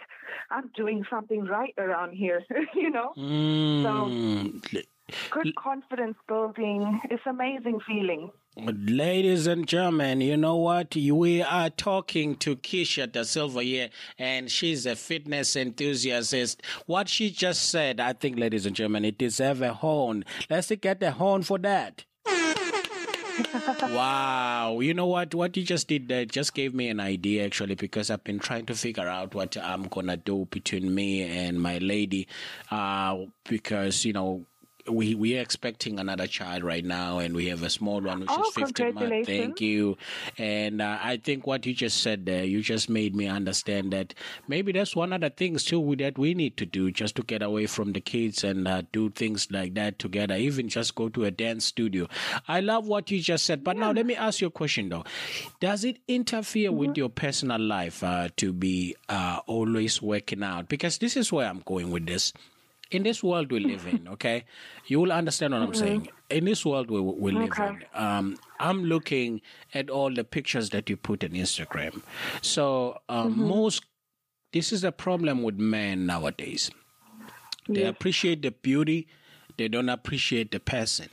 I'm 0.50 0.70
doing 0.76 1.04
something 1.08 1.44
right 1.44 1.74
around 1.78 2.14
here, 2.14 2.44
you 2.74 2.90
know? 2.90 3.12
Mm. 3.16 4.64
So 4.72 4.80
good 5.30 5.54
confidence 5.54 6.16
building. 6.26 7.00
It's 7.10 7.22
amazing 7.26 7.78
feeling. 7.86 8.30
Ladies 8.56 9.48
and 9.48 9.66
gentlemen, 9.66 10.20
you 10.20 10.36
know 10.36 10.54
what? 10.54 10.94
We 10.94 11.42
are 11.42 11.70
talking 11.70 12.36
to 12.36 12.54
Keisha 12.54 13.10
Da 13.10 13.24
Silva 13.24 13.64
here, 13.64 13.90
and 14.16 14.48
she's 14.48 14.86
a 14.86 14.94
fitness 14.94 15.56
enthusiast. 15.56 16.62
What 16.86 17.08
she 17.08 17.30
just 17.32 17.68
said, 17.68 17.98
I 17.98 18.12
think, 18.12 18.38
ladies 18.38 18.64
and 18.64 18.76
gentlemen, 18.76 19.06
it 19.06 19.18
deserves 19.18 19.60
a 19.60 19.74
horn. 19.74 20.24
Let's 20.48 20.70
get 20.70 21.02
a 21.02 21.10
horn 21.10 21.42
for 21.42 21.58
that. 21.58 22.04
wow. 23.82 24.78
You 24.80 24.94
know 24.94 25.06
what? 25.06 25.34
What 25.34 25.56
you 25.56 25.64
just 25.64 25.88
did 25.88 26.06
there 26.06 26.24
just 26.24 26.54
gave 26.54 26.74
me 26.74 26.88
an 26.88 27.00
idea, 27.00 27.44
actually, 27.44 27.74
because 27.74 28.08
I've 28.08 28.22
been 28.22 28.38
trying 28.38 28.66
to 28.66 28.74
figure 28.76 29.08
out 29.08 29.34
what 29.34 29.56
I'm 29.56 29.88
going 29.88 30.06
to 30.06 30.16
do 30.16 30.46
between 30.48 30.94
me 30.94 31.22
and 31.22 31.60
my 31.60 31.78
lady. 31.78 32.28
Uh, 32.70 33.24
because, 33.48 34.04
you 34.04 34.12
know, 34.12 34.46
we 34.88 35.14
we 35.14 35.38
are 35.38 35.40
expecting 35.40 35.98
another 35.98 36.26
child 36.26 36.62
right 36.62 36.84
now, 36.84 37.18
and 37.18 37.34
we 37.34 37.46
have 37.46 37.62
a 37.62 37.70
small 37.70 38.00
one 38.00 38.20
which 38.20 38.28
oh, 38.30 38.42
is 38.42 38.54
15 38.54 38.94
months. 38.94 39.26
Thank 39.26 39.60
you. 39.60 39.96
And 40.36 40.82
uh, 40.82 40.98
I 41.02 41.16
think 41.16 41.46
what 41.46 41.64
you 41.64 41.74
just 41.74 42.02
said 42.02 42.26
there, 42.26 42.44
you 42.44 42.62
just 42.62 42.90
made 42.90 43.14
me 43.14 43.26
understand 43.26 43.92
that 43.92 44.14
maybe 44.46 44.72
that's 44.72 44.94
one 44.94 45.12
of 45.12 45.20
the 45.20 45.30
things 45.30 45.64
too 45.64 45.94
that 45.98 46.18
we 46.18 46.34
need 46.34 46.56
to 46.58 46.66
do 46.66 46.90
just 46.90 47.16
to 47.16 47.22
get 47.22 47.42
away 47.42 47.66
from 47.66 47.92
the 47.92 48.00
kids 48.00 48.44
and 48.44 48.68
uh, 48.68 48.82
do 48.92 49.10
things 49.10 49.48
like 49.50 49.74
that 49.74 49.98
together. 49.98 50.34
Even 50.34 50.68
just 50.68 50.94
go 50.94 51.08
to 51.08 51.24
a 51.24 51.30
dance 51.30 51.64
studio. 51.64 52.08
I 52.48 52.60
love 52.60 52.86
what 52.86 53.10
you 53.10 53.20
just 53.20 53.46
said. 53.46 53.64
But 53.64 53.76
yeah. 53.76 53.82
now 53.82 53.92
let 53.92 54.06
me 54.06 54.16
ask 54.16 54.40
you 54.40 54.48
a 54.48 54.50
question 54.50 54.90
though: 54.90 55.04
Does 55.60 55.84
it 55.84 55.98
interfere 56.08 56.70
mm-hmm. 56.70 56.78
with 56.78 56.96
your 56.96 57.08
personal 57.08 57.60
life 57.60 58.04
uh, 58.04 58.28
to 58.36 58.52
be 58.52 58.96
uh, 59.08 59.40
always 59.46 60.02
working 60.02 60.42
out? 60.42 60.68
Because 60.68 60.98
this 60.98 61.16
is 61.16 61.32
where 61.32 61.48
I'm 61.48 61.62
going 61.64 61.90
with 61.90 62.06
this 62.06 62.32
in 62.90 63.02
this 63.02 63.22
world 63.22 63.50
we 63.50 63.60
live 63.60 63.86
in, 63.86 64.08
okay, 64.12 64.44
you 64.86 65.00
will 65.00 65.12
understand 65.12 65.52
what 65.52 65.62
mm-hmm. 65.62 65.68
I'm 65.68 65.74
saying. 65.74 66.08
In 66.30 66.44
this 66.44 66.64
world 66.64 66.90
we, 66.90 67.00
we 67.00 67.32
live 67.32 67.50
okay. 67.50 67.68
in, 67.68 67.84
um, 67.94 68.36
I'm 68.60 68.84
looking 68.84 69.40
at 69.72 69.90
all 69.90 70.12
the 70.12 70.24
pictures 70.24 70.70
that 70.70 70.88
you 70.90 70.96
put 70.96 71.24
on 71.24 71.30
Instagram. 71.30 72.02
So 72.42 72.98
um, 73.08 73.32
mm-hmm. 73.32 73.48
most, 73.48 73.84
this 74.52 74.72
is 74.72 74.84
a 74.84 74.92
problem 74.92 75.42
with 75.42 75.58
men 75.58 76.06
nowadays. 76.06 76.70
They 77.68 77.84
appreciate 77.84 78.42
the 78.42 78.50
beauty, 78.50 79.08
they 79.56 79.68
don't 79.68 79.88
appreciate 79.88 80.50
the 80.50 80.60
person. 80.60 81.08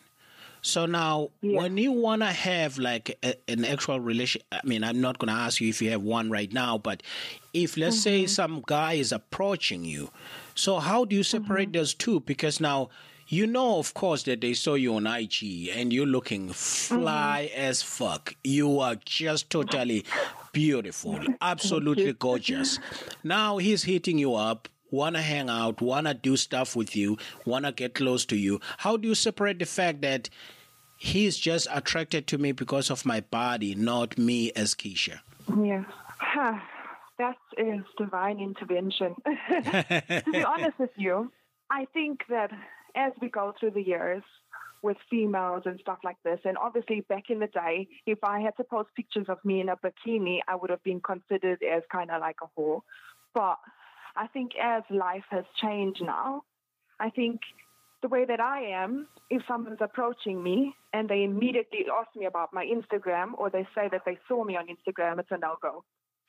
So 0.62 0.86
now, 0.86 1.30
yeah. 1.42 1.58
when 1.58 1.78
you 1.78 1.92
want 1.92 2.22
to 2.22 2.28
have 2.28 2.78
like 2.78 3.18
a, 3.24 3.36
an 3.50 3.66
actual 3.66 4.00
relation, 4.00 4.42
I 4.52 4.62
mean, 4.64 4.84
I'm 4.84 5.02
not 5.02 5.18
going 5.18 5.30
to 5.30 5.40
ask 5.40 5.60
you 5.60 5.70
if 5.70 5.82
you 5.82 5.90
have 5.92 6.04
one 6.04 6.30
right 6.30 6.52
now, 6.52 6.78
but 6.78 7.02
if 7.54 7.78
let's 7.78 7.98
mm-hmm. 7.98 8.02
say 8.02 8.26
some 8.28 8.64
guy 8.66 8.94
is 8.94 9.12
approaching 9.12 9.84
you, 9.84 10.12
so 10.54 10.80
how 10.80 11.06
do 11.06 11.16
you 11.16 11.24
separate 11.24 11.70
mm-hmm. 11.70 11.80
those 11.80 11.94
two? 11.94 12.20
Because 12.22 12.60
now 12.60 12.90
you 13.32 13.48
know, 13.48 13.80
of 13.80 13.94
course, 13.94 14.24
that 14.24 14.42
they 14.42 14.54
saw 14.54 14.74
you 14.74 14.94
on 14.96 15.08
IG 15.08 15.70
and 15.74 15.94
you're 15.94 16.06
looking 16.06 16.52
fly 16.52 17.50
mm-hmm. 17.50 17.62
as 17.62 17.82
fuck. 17.82 18.36
You 18.44 18.82
are 18.82 18.96
just 19.06 19.50
totally 19.50 20.04
beautiful, 20.52 21.18
absolutely 21.42 22.12
gorgeous. 22.12 22.78
Now 23.24 23.58
he's 23.58 23.84
hitting 23.84 24.18
you 24.18 24.36
up, 24.36 24.68
wanna 24.92 25.22
hang 25.22 25.50
out, 25.50 25.82
wanna 25.82 26.14
do 26.14 26.38
stuff 26.38 26.76
with 26.76 26.96
you, 26.96 27.18
wanna 27.46 27.72
get 27.72 27.96
close 27.96 28.26
to 28.26 28.36
you. 28.36 28.60
How 28.78 28.98
do 28.98 29.08
you 29.08 29.16
separate 29.16 29.60
the 29.60 29.66
fact 29.66 30.02
that 30.02 30.30
he's 30.98 31.38
just 31.38 31.68
attracted 31.74 32.28
to 32.28 32.38
me 32.38 32.52
because 32.52 32.92
of 32.92 33.06
my 33.06 33.22
body, 33.22 33.74
not 33.74 34.18
me 34.18 34.52
as 34.52 34.76
Keisha? 34.76 35.20
Yeah. 35.58 35.86
that 37.18 37.38
is 37.58 37.82
divine 37.98 38.40
intervention. 38.40 39.16
to 39.26 40.24
be 40.32 40.44
honest 40.54 40.78
with 40.80 40.92
you, 40.96 41.32
I 41.70 41.86
think 41.94 42.22
that 42.30 42.52
as 42.96 43.14
we 43.22 43.30
go 43.30 43.54
through 43.60 43.72
the 43.72 43.82
years 43.82 44.24
with 44.84 44.98
females 45.10 45.64
and 45.66 45.80
stuff 45.80 46.00
like 46.04 46.18
this, 46.24 46.40
and 46.44 46.58
obviously 46.58 47.02
back 47.02 47.26
in 47.30 47.40
the 47.40 47.48
day, 47.48 47.88
if 48.06 48.18
I 48.24 48.40
had 48.40 48.58
to 48.58 48.64
post 48.64 48.90
pictures 48.96 49.28
of 49.30 49.38
me 49.46 49.62
in 49.62 49.70
a 49.70 49.78
bikini, 49.78 50.40
I 50.48 50.56
would 50.56 50.70
have 50.70 50.84
been 50.84 51.02
considered 51.02 51.60
as 51.64 51.84
kind 51.92 52.10
of 52.12 52.20
like 52.20 52.38
a 52.44 52.60
whore. 52.60 52.82
But 53.34 53.58
I 54.16 54.28
think 54.28 54.52
as 54.62 54.84
life 54.90 55.26
has 55.30 55.46
changed 55.62 56.02
now, 56.02 56.44
I 57.00 57.10
think 57.10 57.42
the 58.02 58.08
way 58.08 58.26
that 58.26 58.40
I 58.40 58.64
am, 58.84 59.08
if 59.30 59.44
someone's 59.48 59.82
approaching 59.82 60.42
me 60.42 60.76
and 60.94 61.08
they 61.08 61.24
immediately 61.24 61.86
ask 61.92 62.10
me 62.16 62.26
about 62.26 62.54
my 62.54 62.66
Instagram 62.66 63.34
or 63.38 63.50
they 63.50 63.68
say 63.76 63.90
that 63.92 64.02
they 64.06 64.18
saw 64.28 64.44
me 64.44 64.58
on 64.58 64.68
Instagram, 64.68 65.20
it's 65.20 65.32
a 65.32 65.38
no 65.38 65.56
go. 65.62 65.84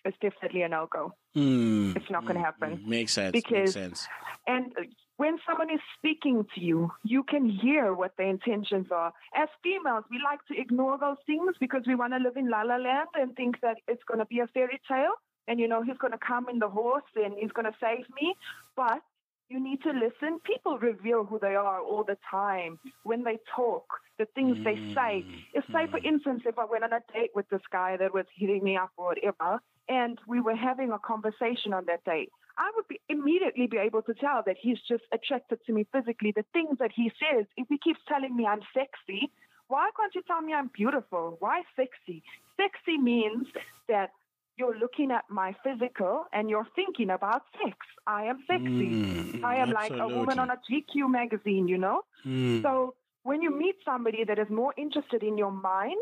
it's 0.04 0.16
definitely 0.20 0.62
a 0.62 0.68
no 0.68 0.88
go. 0.90 1.14
Mm, 1.36 1.96
it's 1.96 2.10
not 2.10 2.22
going 2.22 2.34
to 2.34 2.40
mm, 2.40 2.44
happen. 2.44 2.82
Makes 2.86 3.12
sense. 3.12 3.32
Because, 3.32 3.52
makes 3.52 3.72
sense. 3.72 4.08
And 4.46 4.72
when 5.16 5.38
someone 5.46 5.70
is 5.70 5.80
speaking 5.96 6.44
to 6.54 6.60
you, 6.60 6.90
you 7.04 7.22
can 7.22 7.48
hear 7.48 7.94
what 7.94 8.12
their 8.18 8.28
intentions 8.28 8.88
are. 8.90 9.12
As 9.34 9.48
females, 9.62 10.04
we 10.10 10.20
like 10.24 10.44
to 10.46 10.60
ignore 10.60 10.98
those 10.98 11.18
things 11.26 11.54
because 11.60 11.82
we 11.86 11.94
want 11.94 12.12
to 12.12 12.18
live 12.18 12.36
in 12.36 12.50
la 12.50 12.62
la 12.62 12.76
land 12.76 13.08
and 13.14 13.34
think 13.36 13.60
that 13.62 13.76
it's 13.86 14.02
going 14.04 14.18
to 14.18 14.26
be 14.26 14.40
a 14.40 14.48
fairy 14.48 14.80
tale. 14.88 15.12
And, 15.48 15.58
you 15.58 15.68
know, 15.68 15.82
he's 15.82 15.98
going 15.98 16.12
to 16.12 16.18
come 16.18 16.48
in 16.48 16.58
the 16.58 16.68
horse 16.68 17.04
and 17.16 17.34
he's 17.38 17.52
going 17.52 17.66
to 17.66 17.76
save 17.80 18.06
me. 18.20 18.34
But 18.76 19.02
you 19.48 19.62
need 19.62 19.82
to 19.82 19.90
listen. 19.90 20.40
People 20.44 20.78
reveal 20.78 21.24
who 21.24 21.38
they 21.38 21.54
are 21.54 21.80
all 21.80 22.04
the 22.04 22.16
time 22.30 22.78
when 23.02 23.22
they 23.22 23.38
talk, 23.54 23.84
the 24.18 24.26
things 24.34 24.56
mm. 24.58 24.64
they 24.64 24.94
say. 24.94 25.24
If, 25.52 25.64
say, 25.72 25.86
for 25.90 25.98
instance, 25.98 26.42
if 26.46 26.58
I 26.58 26.64
went 26.64 26.84
on 26.84 26.92
a 26.92 27.00
date 27.12 27.30
with 27.34 27.48
this 27.50 27.60
guy 27.70 27.96
that 27.98 28.14
was 28.14 28.24
hitting 28.34 28.64
me 28.64 28.76
up 28.76 28.90
or 28.96 29.06
whatever, 29.06 29.60
and 29.88 30.18
we 30.26 30.40
were 30.40 30.56
having 30.56 30.90
a 30.92 30.98
conversation 30.98 31.72
on 31.72 31.84
that 31.86 32.04
date, 32.04 32.30
I 32.56 32.70
would 32.76 32.88
be 32.88 33.00
immediately 33.08 33.66
be 33.66 33.78
able 33.78 34.02
to 34.02 34.14
tell 34.14 34.42
that 34.46 34.56
he's 34.60 34.78
just 34.88 35.04
attracted 35.12 35.58
to 35.66 35.72
me 35.72 35.86
physically. 35.92 36.32
The 36.34 36.44
things 36.52 36.78
that 36.78 36.92
he 36.94 37.10
says, 37.20 37.46
if 37.56 37.66
he 37.68 37.78
keeps 37.78 38.00
telling 38.08 38.36
me 38.36 38.46
I'm 38.46 38.60
sexy, 38.74 39.30
why 39.68 39.90
can't 39.98 40.14
you 40.14 40.22
tell 40.26 40.40
me 40.40 40.52
I'm 40.52 40.70
beautiful? 40.72 41.36
Why 41.40 41.62
sexy? 41.76 42.22
Sexy 42.56 42.98
means 42.98 43.46
that 43.88 44.10
you're 44.56 44.76
looking 44.78 45.10
at 45.10 45.24
my 45.30 45.54
physical 45.64 46.24
and 46.32 46.50
you're 46.50 46.66
thinking 46.74 47.10
about 47.10 47.42
sex. 47.62 47.76
I 48.06 48.24
am 48.24 48.38
sexy. 48.46 48.68
Mm, 48.68 49.44
I 49.44 49.56
am 49.56 49.72
absolutely. 49.72 49.74
like 49.74 49.92
a 50.00 50.08
woman 50.18 50.38
on 50.38 50.50
a 50.50 50.56
GQ 50.70 51.10
magazine, 51.10 51.68
you 51.68 51.78
know? 51.78 52.02
Mm. 52.26 52.62
So 52.62 52.94
when 53.22 53.40
you 53.42 53.50
meet 53.56 53.76
somebody 53.84 54.24
that 54.24 54.38
is 54.38 54.48
more 54.50 54.74
interested 54.76 55.22
in 55.22 55.38
your 55.38 55.50
mind, 55.52 55.96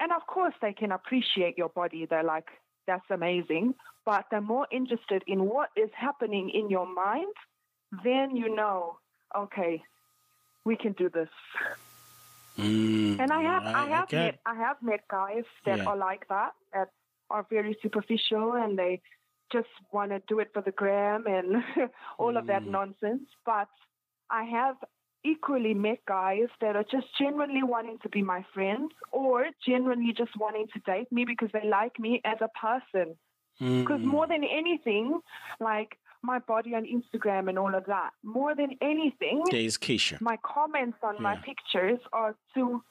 and 0.00 0.12
of 0.12 0.26
course 0.26 0.54
they 0.60 0.72
can 0.72 0.92
appreciate 0.92 1.56
your 1.56 1.70
body, 1.70 2.06
they're 2.08 2.22
like, 2.24 2.48
that's 2.86 3.10
amazing, 3.10 3.74
but 4.04 4.26
they're 4.30 4.40
more 4.40 4.66
interested 4.70 5.22
in 5.26 5.46
what 5.46 5.70
is 5.76 5.90
happening 5.96 6.50
in 6.50 6.70
your 6.70 6.86
mind, 6.86 7.32
then 8.04 8.36
you 8.36 8.54
know, 8.54 8.98
okay, 9.36 9.82
we 10.64 10.76
can 10.76 10.92
do 10.92 11.08
this. 11.08 11.28
Mm, 12.58 13.20
and 13.20 13.32
I 13.32 13.42
have 13.42 13.62
I, 13.66 13.82
I 13.84 13.88
have 13.88 14.08
I 14.12 14.16
met 14.16 14.38
I 14.46 14.54
have 14.54 14.76
met 14.82 15.00
guys 15.10 15.44
that 15.66 15.78
Yeah. 15.78 15.84
are 15.86 15.96
like 15.96 16.26
that 16.28 16.52
that 16.72 16.88
are 17.30 17.46
very 17.50 17.76
superficial 17.82 18.52
and 18.54 18.78
they 18.78 19.00
just 19.52 19.68
want 19.92 20.10
to 20.10 20.20
do 20.28 20.40
it 20.40 20.48
for 20.52 20.62
the 20.62 20.72
gram 20.72 21.24
and 21.26 21.62
all 22.18 22.36
of 22.36 22.46
that 22.46 22.64
Mm. 22.64 22.70
nonsense. 22.72 23.28
But 23.44 23.68
I 24.30 24.44
have 24.44 24.76
equally 25.24 25.74
met 25.74 25.98
guys 26.06 26.48
that 26.60 26.76
are 26.76 26.84
just 26.84 27.06
genuinely 27.18 27.62
wanting 27.62 27.98
to 28.00 28.08
be 28.08 28.22
my 28.22 28.44
friends 28.54 28.92
or 29.12 29.46
genuinely 29.64 30.12
just 30.12 30.36
wanting 30.38 30.66
to 30.72 30.78
date 30.80 31.10
me 31.10 31.24
because 31.24 31.50
they 31.52 31.66
like 31.68 31.98
me 31.98 32.20
as 32.24 32.38
a 32.40 32.48
person. 32.66 33.16
Because 33.58 34.00
Mm. 34.02 34.04
more 34.16 34.26
than 34.26 34.44
anything, 34.44 35.20
like 35.60 35.98
my 36.22 36.38
body 36.40 36.74
on 36.74 36.84
Instagram 36.84 37.48
and 37.48 37.58
all 37.58 37.74
of 37.74 37.84
that, 37.86 38.10
more 38.22 38.54
than 38.54 38.76
anything, 38.80 39.42
is 39.52 39.78
Keisha. 39.78 40.20
my 40.20 40.36
comments 40.38 40.98
on 41.02 41.20
my 41.22 41.36
pictures 41.36 42.00
are 42.12 42.34
to 42.54 42.82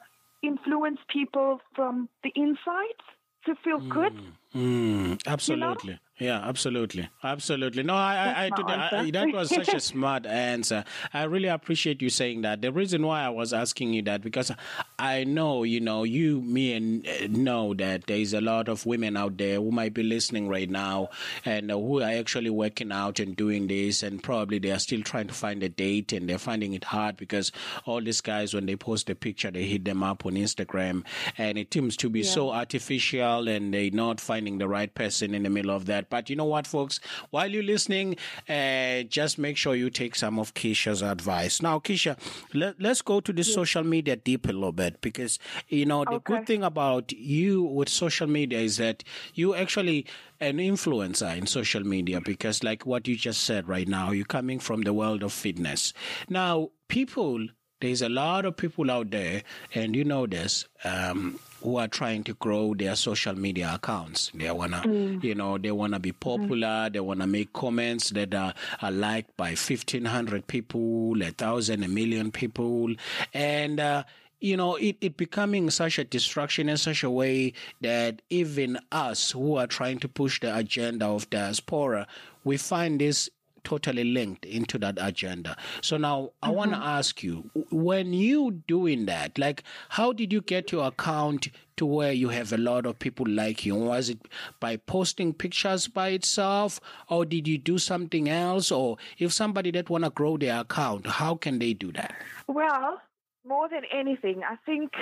influence 0.42 1.00
people 1.08 1.62
from 1.76 2.08
the 2.24 2.32
inside 2.36 3.02
to 3.46 3.56
feel 3.64 3.80
good. 3.90 4.12
Mm, 4.56 5.20
absolutely. 5.28 6.00
Yeah, 6.18 6.40
absolutely. 6.48 7.10
Absolutely. 7.26 7.84
No, 7.84 7.94
I, 7.94 8.16
I, 8.16 8.46
I, 8.46 8.50
today- 8.50 8.98
I, 8.98 9.12
that 9.12 9.34
was 9.34 9.50
such 9.50 9.74
a 9.74 9.80
smart 9.92 10.26
answer. 10.26 10.86
I 11.14 11.24
really 11.24 11.50
appreciate 11.50 12.02
you 12.02 12.10
saying 12.10 12.42
that. 12.44 12.62
The 12.62 12.72
reason 12.72 13.06
why 13.06 13.22
I 13.24 13.30
was 13.30 13.52
asking 13.52 13.94
you 13.94 14.02
that 14.04 14.22
because 14.22 14.50
I 14.98 15.26
know, 15.26 15.64
you 15.64 15.82
know, 15.82 16.04
you, 16.06 16.40
me, 16.42 16.72
and 16.74 17.06
uh, 17.06 17.28
know 17.30 17.74
that 17.74 18.08
there 18.08 18.18
is 18.18 18.34
a 18.34 18.40
lot 18.40 18.70
of 18.70 18.86
women 18.86 19.18
out 19.18 19.38
there 19.38 19.58
who 19.58 19.72
might 19.72 19.94
be 19.94 20.04
listening 20.04 20.48
right 20.48 20.70
now 20.70 21.10
and 21.44 21.70
uh, 21.70 21.76
who 21.78 22.00
are 22.02 22.10
actually 22.10 22.50
working 22.50 22.94
out 22.94 23.20
and 23.20 23.36
doing 23.36 23.68
this, 23.68 24.02
and 24.02 24.24
probably 24.24 24.58
they 24.58 24.72
are 24.72 24.80
still 24.80 25.02
trying 25.02 25.28
to 25.28 25.34
find 25.34 25.64
a 25.64 25.70
date 25.70 26.14
and 26.14 26.30
they're 26.30 26.38
finding 26.38 26.74
it 26.74 26.86
hard 26.86 27.18
because 27.18 27.52
all 27.86 28.02
these 28.02 28.22
guys, 28.22 28.54
when 28.54 28.68
they 28.68 28.78
post 28.78 29.10
a 29.10 29.16
picture, 29.16 29.52
they 29.52 29.66
hit 29.66 29.84
them 29.84 30.02
up 30.02 30.26
on 30.26 30.36
Instagram, 30.36 31.04
and 31.38 31.58
it 31.58 31.74
seems 31.74 31.98
to 31.98 32.10
be 32.10 32.24
so 32.24 32.52
artificial, 32.52 33.50
and 33.50 33.74
they're 33.74 33.92
not 33.92 34.22
finding 34.22 34.60
the 34.60 34.68
right 34.70 34.96
person 34.96 35.36
in 35.36 35.44
the 35.44 35.50
middle 35.50 35.72
of 35.72 35.86
that. 35.88 36.05
But 36.10 36.30
you 36.30 36.36
know 36.36 36.46
what, 36.46 36.68
folks? 36.68 37.00
While 37.30 37.52
you're 37.52 37.64
listening, 37.64 38.18
uh, 38.50 39.04
just 39.04 39.38
make 39.38 39.58
sure 39.58 39.76
you 39.76 39.90
take 39.90 40.16
some 40.16 40.40
of 40.40 40.54
Keisha's 40.54 41.02
advice. 41.02 41.62
Now, 41.62 41.80
Keisha, 41.80 42.18
let, 42.54 42.80
let's 42.80 43.02
go 43.02 43.20
to 43.20 43.34
the 43.34 43.44
social 43.44 43.84
media 43.84 44.16
deep 44.16 44.46
a 44.48 44.52
little 44.52 44.72
bit 44.72 45.02
because, 45.02 45.40
you 45.70 45.86
know, 45.86 46.04
the 46.06 46.12
Okay. 46.16 46.34
good 46.36 46.46
thing 46.46 46.64
about 46.64 47.12
you 47.14 47.64
with 47.64 47.90
social 47.90 48.28
media 48.28 48.60
is 48.60 48.78
that 48.78 49.04
you 49.34 49.54
actually 49.56 50.06
an 50.40 50.58
influencer 50.58 51.36
in 51.38 51.48
social 51.48 51.84
media 51.84 52.20
because 52.22 52.64
like 52.64 52.86
what 52.86 53.08
you 53.08 53.16
just 53.16 53.44
said 53.44 53.68
right 53.68 53.88
now 53.88 54.12
you're 54.12 54.26
coming 54.26 54.60
from 54.60 54.82
the 54.82 54.94
world 54.94 55.24
of 55.24 55.32
fitness 55.32 55.94
now 56.30 56.70
people 56.90 57.48
there's 57.82 58.02
a 58.02 58.10
lot 58.10 58.46
of 58.46 58.56
people 58.56 58.90
out 58.90 59.12
there 59.12 59.44
and 59.74 59.96
you 59.96 60.04
know 60.04 60.26
this 60.26 60.66
um, 60.84 61.40
who 61.62 61.78
are 61.78 61.88
trying 61.88 62.24
to 62.24 62.34
grow 62.36 62.74
their 62.74 62.96
social 62.96 63.36
media 63.36 63.72
accounts. 63.76 64.32
They 64.34 64.52
wanna 64.52 64.82
you 64.88 65.36
know 65.36 65.58
they 65.58 65.72
wanna 65.72 66.00
be 66.00 66.12
popular 66.12 66.90
they 66.90 67.00
wanna 67.00 67.28
make 67.28 67.54
comments 67.54 68.12
that 68.12 68.34
are, 68.34 68.54
are 68.82 68.92
liked 68.92 69.36
by 69.36 69.50
1500 69.50 70.48
people 70.48 71.22
a 71.22 71.32
thousand 71.32 71.84
a 71.84 71.88
million 71.88 72.32
people. 72.32 72.94
And 73.34 73.80
uh, 73.80 74.04
you 74.40 74.56
know, 74.58 74.76
it, 74.76 74.98
it 75.02 75.18
becoming 75.18 75.70
such 75.70 75.98
a 75.98 76.04
distraction 76.04 76.70
in 76.70 76.78
such 76.78 77.04
a 77.04 77.10
way 77.10 77.54
that 77.82 78.22
even 78.30 78.78
us 78.92 79.32
who 79.32 79.56
are 79.56 79.66
trying 79.66 79.98
to 80.00 80.08
push 80.08 80.40
the 80.40 80.56
agenda 80.56 81.06
of 81.06 81.30
diaspora, 81.30 82.06
we 82.44 82.58
find 82.58 83.02
this 83.02 83.30
totally 83.66 84.06
linked 84.06 84.46
into 84.46 84.78
that 84.78 84.98
agenda. 85.02 85.58
So 85.82 85.98
now 85.98 86.32
I 86.42 86.52
want 86.52 86.72
to 86.72 86.78
mm-hmm. 86.78 86.88
ask 86.88 87.24
you, 87.24 87.50
when 87.72 88.14
you 88.14 88.64
doing 88.68 89.06
that, 89.08 89.38
like 89.38 89.64
how 89.90 90.14
did 90.14 90.32
you 90.32 90.42
get 90.42 90.72
your 90.72 90.88
account 90.88 91.50
to 91.78 91.86
where 91.86 92.14
you 92.14 92.30
have 92.30 92.54
a 92.54 92.58
lot 92.58 92.86
of 92.86 92.98
people 93.00 93.26
like 93.28 93.66
you? 93.66 93.76
Was 93.76 94.10
it 94.10 94.20
by 94.60 94.78
posting 94.78 95.34
pictures 95.34 95.88
by 95.88 96.10
itself 96.10 96.80
or 97.10 97.26
did 97.26 97.48
you 97.48 97.58
do 97.58 97.78
something 97.78 98.30
else? 98.30 98.72
Or 98.72 98.98
if 99.18 99.34
somebody 99.34 99.72
that 99.72 99.90
want 99.90 100.06
to 100.06 100.10
grow 100.12 100.38
their 100.38 100.62
account, 100.62 101.08
how 101.08 101.36
can 101.36 101.60
they 101.60 101.74
do 101.74 101.92
that? 101.94 102.16
Well, 102.48 103.02
more 103.46 103.68
than 103.68 103.82
anything, 103.92 104.42
I 104.44 104.56
think 104.66 104.94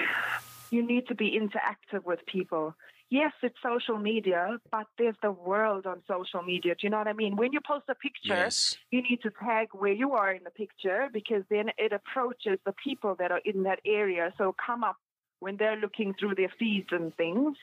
you 0.71 0.85
need 0.85 1.07
to 1.07 1.15
be 1.15 1.39
interactive 1.39 2.03
with 2.03 2.25
people. 2.25 2.73
Yes, 3.13 3.31
it's 3.43 3.55
social 3.61 3.99
media, 3.99 4.57
but 4.71 4.87
there's 4.97 5.19
the 5.21 5.29
world 5.29 5.85
on 5.85 6.01
social 6.07 6.41
media. 6.41 6.73
Do 6.73 6.79
you 6.87 6.89
know 6.89 6.97
what 6.97 7.07
I 7.07 7.13
mean? 7.13 7.35
When 7.35 7.53
you 7.53 7.59
post 7.61 7.85
a 7.87 7.93
picture, 7.93 8.45
Yes. 8.45 8.75
you 8.89 9.03
need 9.03 9.21
to 9.21 9.29
tag 9.29 9.67
where 9.73 9.91
you 9.93 10.13
are 10.13 10.31
in 10.33 10.43
the 10.43 10.49
picture 10.49 11.09
because 11.13 11.43
then 11.47 11.69
it 11.77 11.93
approaches 11.93 12.57
the 12.65 12.73
people 12.83 13.13
that 13.19 13.31
are 13.31 13.41
in 13.45 13.61
that 13.69 13.81
area. 13.85 14.33
So 14.39 14.55
come 14.65 14.83
up 14.83 14.97
when 15.41 15.57
they're 15.57 15.75
looking 15.85 16.15
through 16.15 16.33
their 16.41 16.51
feeds 16.57 16.87
and 16.91 17.15
things. 17.15 17.55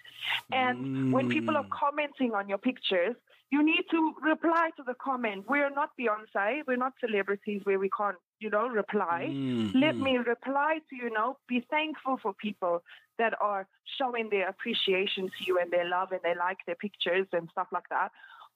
And 0.52 0.78
when 1.10 1.26
people 1.26 1.56
are 1.56 1.64
Mm. 1.64 1.80
commenting 1.82 2.32
on 2.32 2.48
your 2.48 2.58
pictures, 2.58 3.16
you 3.50 3.60
need 3.64 3.84
to 3.90 4.14
reply 4.22 4.70
to 4.76 4.84
the 4.84 4.94
comment. 4.94 5.48
We're 5.48 5.70
not 5.80 5.90
Beyonce. 5.98 6.62
We're 6.68 6.76
not 6.86 6.94
celebrities 7.00 7.60
where 7.64 7.80
we 7.80 7.90
can't, 7.98 8.18
you 8.40 8.50
know, 8.50 8.68
reply. 8.68 9.28
Mm, 9.30 9.72
Let 9.74 10.00
me 10.00 10.18
reply 10.18 10.78
to 10.90 10.96
you 10.96 11.10
know, 11.10 11.38
be 11.48 11.64
thankful 11.70 12.18
for 12.22 12.32
people 12.34 12.82
that 13.18 13.34
are 13.40 13.66
showing 13.98 14.28
their 14.30 14.48
appreciation 14.48 15.26
to 15.26 15.44
you 15.46 15.58
and 15.60 15.70
their 15.70 15.88
love 15.88 16.12
and 16.12 16.20
they 16.24 16.34
like 16.36 16.58
their 16.66 16.76
pictures 16.76 17.26
and 17.32 17.48
stuff 17.52 17.68
like 17.72 17.88
that. 17.90 18.10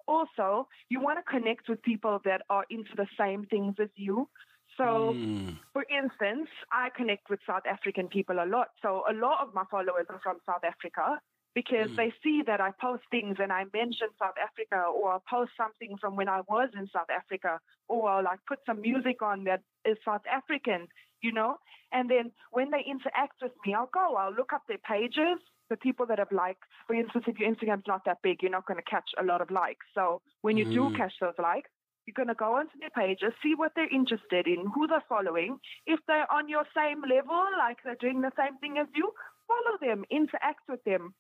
Also, 0.07 0.69
you 0.89 1.01
want 1.01 1.19
to 1.19 1.31
connect 1.31 1.69
with 1.69 1.83
people 1.83 2.21
that 2.25 2.43
are 2.51 2.65
into 2.71 2.91
the 2.97 3.07
same 3.19 3.45
things 3.47 3.75
as 3.81 3.89
you. 3.97 4.29
So, 4.77 5.19
Mm. 5.27 5.59
for 5.73 5.85
instance, 5.91 6.49
I 6.73 6.91
connect 6.97 7.31
with 7.31 7.41
South 7.47 7.67
African 7.67 8.09
people 8.09 8.37
a 8.43 8.47
lot. 8.47 8.69
So, 8.83 9.05
a 9.09 9.13
lot 9.15 9.41
of 9.41 9.55
my 9.55 9.65
followers 9.71 10.07
are 10.11 10.21
from 10.23 10.39
South 10.47 10.65
Africa 10.65 11.21
because 11.55 11.89
Mm. 11.91 11.97
they 11.97 12.13
see 12.23 12.43
that 12.47 12.61
I 12.61 12.71
post 12.81 13.03
things 13.11 13.37
and 13.41 13.53
I 13.53 13.65
mention 13.73 14.09
South 14.19 14.37
Africa 14.43 14.85
or 14.95 15.13
I'll 15.13 15.25
post 15.29 15.53
something 15.57 15.97
from 15.99 16.17
when 16.17 16.29
I 16.29 16.41
was 16.49 16.71
in 16.77 16.89
South 16.89 17.11
Africa 17.11 17.61
or 17.89 18.09
I'll 18.11 18.25
like 18.25 18.41
put 18.47 18.59
some 18.67 18.81
music 18.81 19.23
on 19.23 19.45
that 19.45 19.63
is 19.85 19.97
South 20.05 20.27
African, 20.31 20.89
you 21.23 21.33
know? 21.33 21.57
And 21.93 22.11
then 22.11 22.33
when 22.51 22.71
they 22.71 22.83
interact 22.87 23.41
with 23.43 23.53
me, 23.65 23.75
I'll 23.75 23.91
go, 23.93 24.17
I'll 24.17 24.35
look 24.35 24.53
up 24.53 24.63
their 24.69 24.79
pages, 24.79 25.39
the 25.71 25.77
people 25.77 26.07
that 26.07 26.19
have 26.19 26.33
liked. 26.33 26.63
For 26.87 26.95
instance, 26.95 27.25
if 27.29 27.39
your 27.39 27.51
Instagram's 27.53 27.87
not 27.87 28.05
that 28.05 28.19
big, 28.23 28.43
you're 28.43 28.51
not 28.51 28.67
going 28.67 28.79
to 28.83 28.91
catch 28.91 29.11
a 29.19 29.25
lot 29.25 29.41
of 29.41 29.51
likes. 29.51 29.87
So 29.95 30.23
when 30.43 30.57
you 30.57 30.65
do 30.67 30.91
Mm. 30.91 30.95
catch 30.97 31.13
those 31.21 31.39
likes, 31.39 31.71
you're 32.07 32.15
going 32.15 32.29
to 32.29 32.35
go 32.35 32.55
onto 32.55 32.79
their 32.81 32.91
pages, 32.91 33.33
see 33.43 33.55
what 33.55 33.73
they're 33.75 33.89
interested 33.95 34.47
in, 34.47 34.67
who 34.75 34.87
they're 34.87 35.05
following. 35.09 35.59
If 35.87 36.01
they're 36.07 36.31
on 36.31 36.49
your 36.49 36.65
same 36.77 37.01
level, 37.03 37.43
like 37.59 37.79
they're 37.85 37.97
doing 38.01 38.21
the 38.21 38.33
same 38.37 38.59
thing 38.59 38.77
as 38.79 38.89
you, 38.95 39.13
follow 39.49 39.79
them, 39.81 40.05
interact 40.11 40.69
with 40.69 40.83
them. 40.85 41.15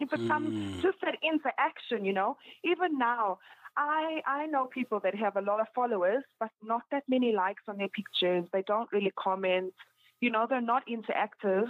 It 0.00 0.10
comes 0.28 0.52
Mm. 0.52 0.82
just 0.82 0.98
that 1.02 1.16
interaction, 1.22 2.04
you 2.04 2.12
know, 2.12 2.36
even 2.64 2.98
now, 2.98 3.38
I 3.76 4.22
I 4.26 4.46
know 4.46 4.66
people 4.66 5.00
that 5.00 5.14
have 5.14 5.36
a 5.36 5.40
lot 5.50 5.60
of 5.60 5.68
followers, 5.74 6.22
but 6.40 6.50
not 6.62 6.82
that 6.90 7.04
many 7.08 7.32
likes 7.32 7.62
on 7.68 7.76
their 7.78 7.88
pictures. 8.00 8.44
They 8.52 8.62
don't 8.62 8.90
really 8.92 9.12
comment. 9.26 9.74
You 10.20 10.30
know, 10.30 10.46
they're 10.48 10.60
not 10.74 10.82
interactive, 10.96 11.68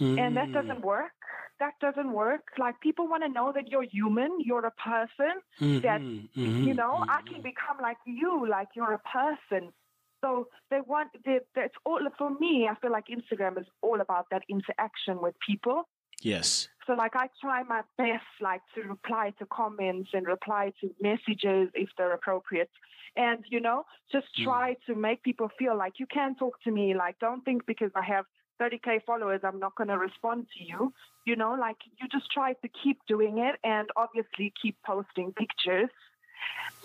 and 0.00 0.36
that 0.36 0.48
Mm. 0.48 0.52
doesn't 0.58 0.82
work. 0.82 1.12
that 1.60 1.74
doesn't 1.80 2.12
work. 2.12 2.42
Like 2.58 2.76
people 2.80 3.06
want 3.06 3.22
to 3.22 3.28
know 3.28 3.52
that 3.56 3.66
you're 3.70 3.84
human, 3.98 4.30
you're 4.40 4.66
a 4.66 4.72
person. 4.72 5.34
Mm-hmm, 5.60 5.80
that 5.86 6.00
mm-hmm, 6.00 6.64
you 6.68 6.74
know, 6.74 6.94
I 6.96 7.18
mm-hmm. 7.18 7.34
can 7.34 7.42
become 7.42 7.78
like 7.80 7.98
you, 8.04 8.32
like 8.56 8.68
you're 8.74 8.92
a 8.92 9.04
person. 9.18 9.72
So 10.20 10.48
they 10.70 10.80
want 10.92 11.10
that's 11.54 11.76
all 11.84 12.00
for 12.18 12.30
me. 12.44 12.52
I 12.70 12.74
feel 12.80 12.90
like 12.90 13.06
Instagram 13.06 13.54
is 13.62 13.66
all 13.82 14.00
about 14.00 14.26
that 14.32 14.42
interaction 14.48 15.20
with 15.20 15.34
people. 15.48 15.78
Yes. 16.22 16.68
So 16.86 16.92
like 16.94 17.16
I 17.16 17.28
try 17.40 17.62
my 17.62 17.82
best 17.98 18.24
like 18.40 18.60
to 18.74 18.82
reply 18.82 19.32
to 19.38 19.46
comments 19.46 20.10
and 20.12 20.26
reply 20.26 20.72
to 20.80 20.94
messages 21.00 21.70
if 21.74 21.88
they're 21.96 22.12
appropriate. 22.12 22.70
And 23.16 23.44
you 23.48 23.60
know, 23.60 23.84
just 24.10 24.26
Mm. 24.38 24.44
try 24.44 24.76
to 24.86 24.94
make 24.94 25.22
people 25.22 25.48
feel 25.58 25.76
like 25.76 25.98
you 25.98 26.06
can 26.06 26.34
talk 26.34 26.60
to 26.62 26.70
me. 26.70 26.94
Like 26.94 27.18
don't 27.20 27.44
think 27.44 27.64
because 27.66 27.90
I 27.94 28.02
have 28.02 28.26
30k 28.60 29.00
followers 29.04 29.40
I'm 29.44 29.58
not 29.58 29.74
going 29.76 29.88
to 29.88 29.98
respond 29.98 30.46
to 30.56 30.64
you. 30.64 30.92
You 31.24 31.36
know, 31.36 31.54
like 31.54 31.76
you 32.00 32.08
just 32.08 32.30
try 32.30 32.52
to 32.54 32.68
keep 32.82 32.98
doing 33.06 33.38
it 33.38 33.56
and 33.64 33.88
obviously 33.96 34.52
keep 34.60 34.76
posting 34.84 35.32
pictures. 35.32 35.90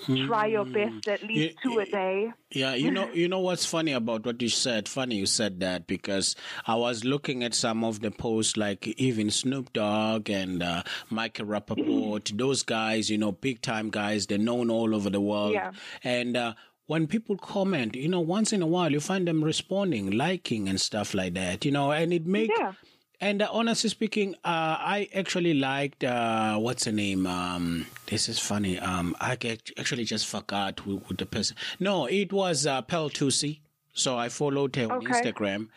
Try 0.06 0.48
your 0.48 0.66
best 0.66 1.08
at 1.08 1.24
least 1.24 1.58
two 1.62 1.78
a 1.80 1.86
day. 1.86 2.32
Yeah, 2.52 2.74
you 2.74 2.90
know, 2.90 3.12
you 3.12 3.28
know 3.28 3.40
what's 3.40 3.66
funny 3.66 3.92
about 3.92 4.26
what 4.26 4.42
you 4.42 4.48
said. 4.50 4.88
Funny 4.88 5.16
you 5.16 5.26
said 5.26 5.60
that 5.60 5.88
because 5.88 6.36
I 6.66 6.76
was 6.76 7.04
looking 7.04 7.44
at 7.44 7.54
some 7.54 7.84
of 7.84 8.00
the 8.00 8.10
posts, 8.10 8.56
like 8.56 8.88
even 8.88 9.30
Snoop 9.30 9.74
Dogg 9.74 10.30
and 10.30 10.64
uh, 10.64 10.84
Michael 11.10 11.48
Rapaport, 11.48 12.38
those 12.38 12.64
guys, 12.64 13.10
you 13.10 13.18
know, 13.18 13.34
big 13.34 13.62
time 13.62 13.90
guys. 13.90 14.26
They're 14.26 14.38
known 14.38 14.70
all 14.70 14.96
over 14.96 15.10
the 15.10 15.22
world. 15.22 15.54
Yeah. 15.54 15.72
And 16.04 16.38
uh, 16.38 16.54
when 16.88 17.06
people 17.06 17.38
comment, 17.38 17.96
you 17.96 18.08
know, 18.08 18.22
once 18.22 18.54
in 18.54 18.62
a 18.62 18.68
while 18.68 18.92
you 18.92 19.00
find 19.02 19.28
them 19.28 19.44
responding, 19.44 20.12
liking, 20.12 20.70
and 20.70 20.80
stuff 20.80 21.14
like 21.14 21.34
that. 21.34 21.66
You 21.66 21.72
know, 21.72 21.92
and 21.92 22.14
it 22.14 22.26
makes. 22.26 22.56
Yeah. 22.58 22.74
And 23.22 23.42
uh, 23.42 23.50
honestly 23.52 23.90
speaking, 23.90 24.36
uh, 24.46 24.80
I 24.80 25.10
actually 25.14 25.54
liked 25.54 26.04
uh, 26.04 26.58
what's 26.58 26.86
the 26.86 26.92
name? 26.94 27.28
Um, 27.28 27.88
this 28.08 28.30
is 28.30 28.40
funny. 28.40 28.80
Um, 28.80 29.16
I 29.20 29.38
actually 29.78 30.06
just 30.06 30.26
forgot 30.28 30.80
who, 30.80 31.00
who 31.00 31.16
the 31.16 31.26
person. 31.26 31.58
No, 31.80 32.06
it 32.06 32.32
was 32.32 32.66
uh, 32.66 32.82
Pearl 32.82 33.10
Thusi. 33.10 33.60
So 33.94 34.18
I 34.18 34.30
followed 34.30 34.76
her 34.78 34.86
on 34.86 35.00
Okay. 35.00 35.12
Instagram, 35.12 35.68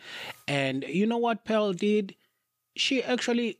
and 0.47 0.83
you 0.87 1.05
know 1.05 1.17
what 1.17 1.43
Pearl 1.43 1.73
did? 1.73 2.15
She 2.75 3.03
actually 3.03 3.59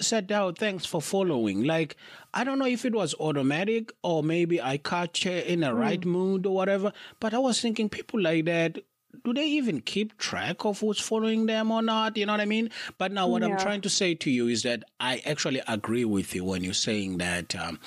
said, 0.00 0.32
"Oh, 0.32 0.52
thanks 0.52 0.86
for 0.86 1.02
following." 1.02 1.64
Like 1.64 1.96
I 2.32 2.44
don't 2.44 2.58
know 2.58 2.64
if 2.66 2.86
it 2.86 2.94
was 2.94 3.14
automatic 3.20 3.92
or 4.02 4.22
maybe 4.22 4.62
I 4.62 4.78
caught 4.78 5.18
her 5.24 5.38
in 5.38 5.62
a 5.62 5.74
right 5.74 6.02
mood 6.06 6.46
or 6.46 6.54
whatever. 6.54 6.92
But 7.20 7.34
I 7.34 7.38
was 7.38 7.60
thinking, 7.60 7.90
people 7.90 8.22
like 8.22 8.46
that 8.46 8.78
do 9.24 9.32
they 9.32 9.46
even 9.46 9.80
keep 9.80 10.16
track 10.18 10.64
of 10.64 10.80
who's 10.80 11.00
following 11.00 11.46
them 11.46 11.70
or 11.70 11.82
not? 11.82 12.16
You 12.16 12.26
know 12.26 12.32
what 12.32 12.40
I 12.40 12.46
mean? 12.46 12.70
But 12.98 13.12
now, 13.12 13.26
what 13.26 13.42
I'm 13.42 13.58
trying 13.58 13.80
to 13.82 13.90
say 13.90 14.14
to 14.14 14.30
you 14.30 14.48
is 14.48 14.62
that 14.62 14.84
I 15.00 15.22
actually 15.24 15.60
agree 15.66 16.04
with 16.04 16.34
you 16.34 16.44
when 16.44 16.64
you're 16.64 16.74
saying 16.74 17.18
that 17.18 17.56
um, 17.56 17.78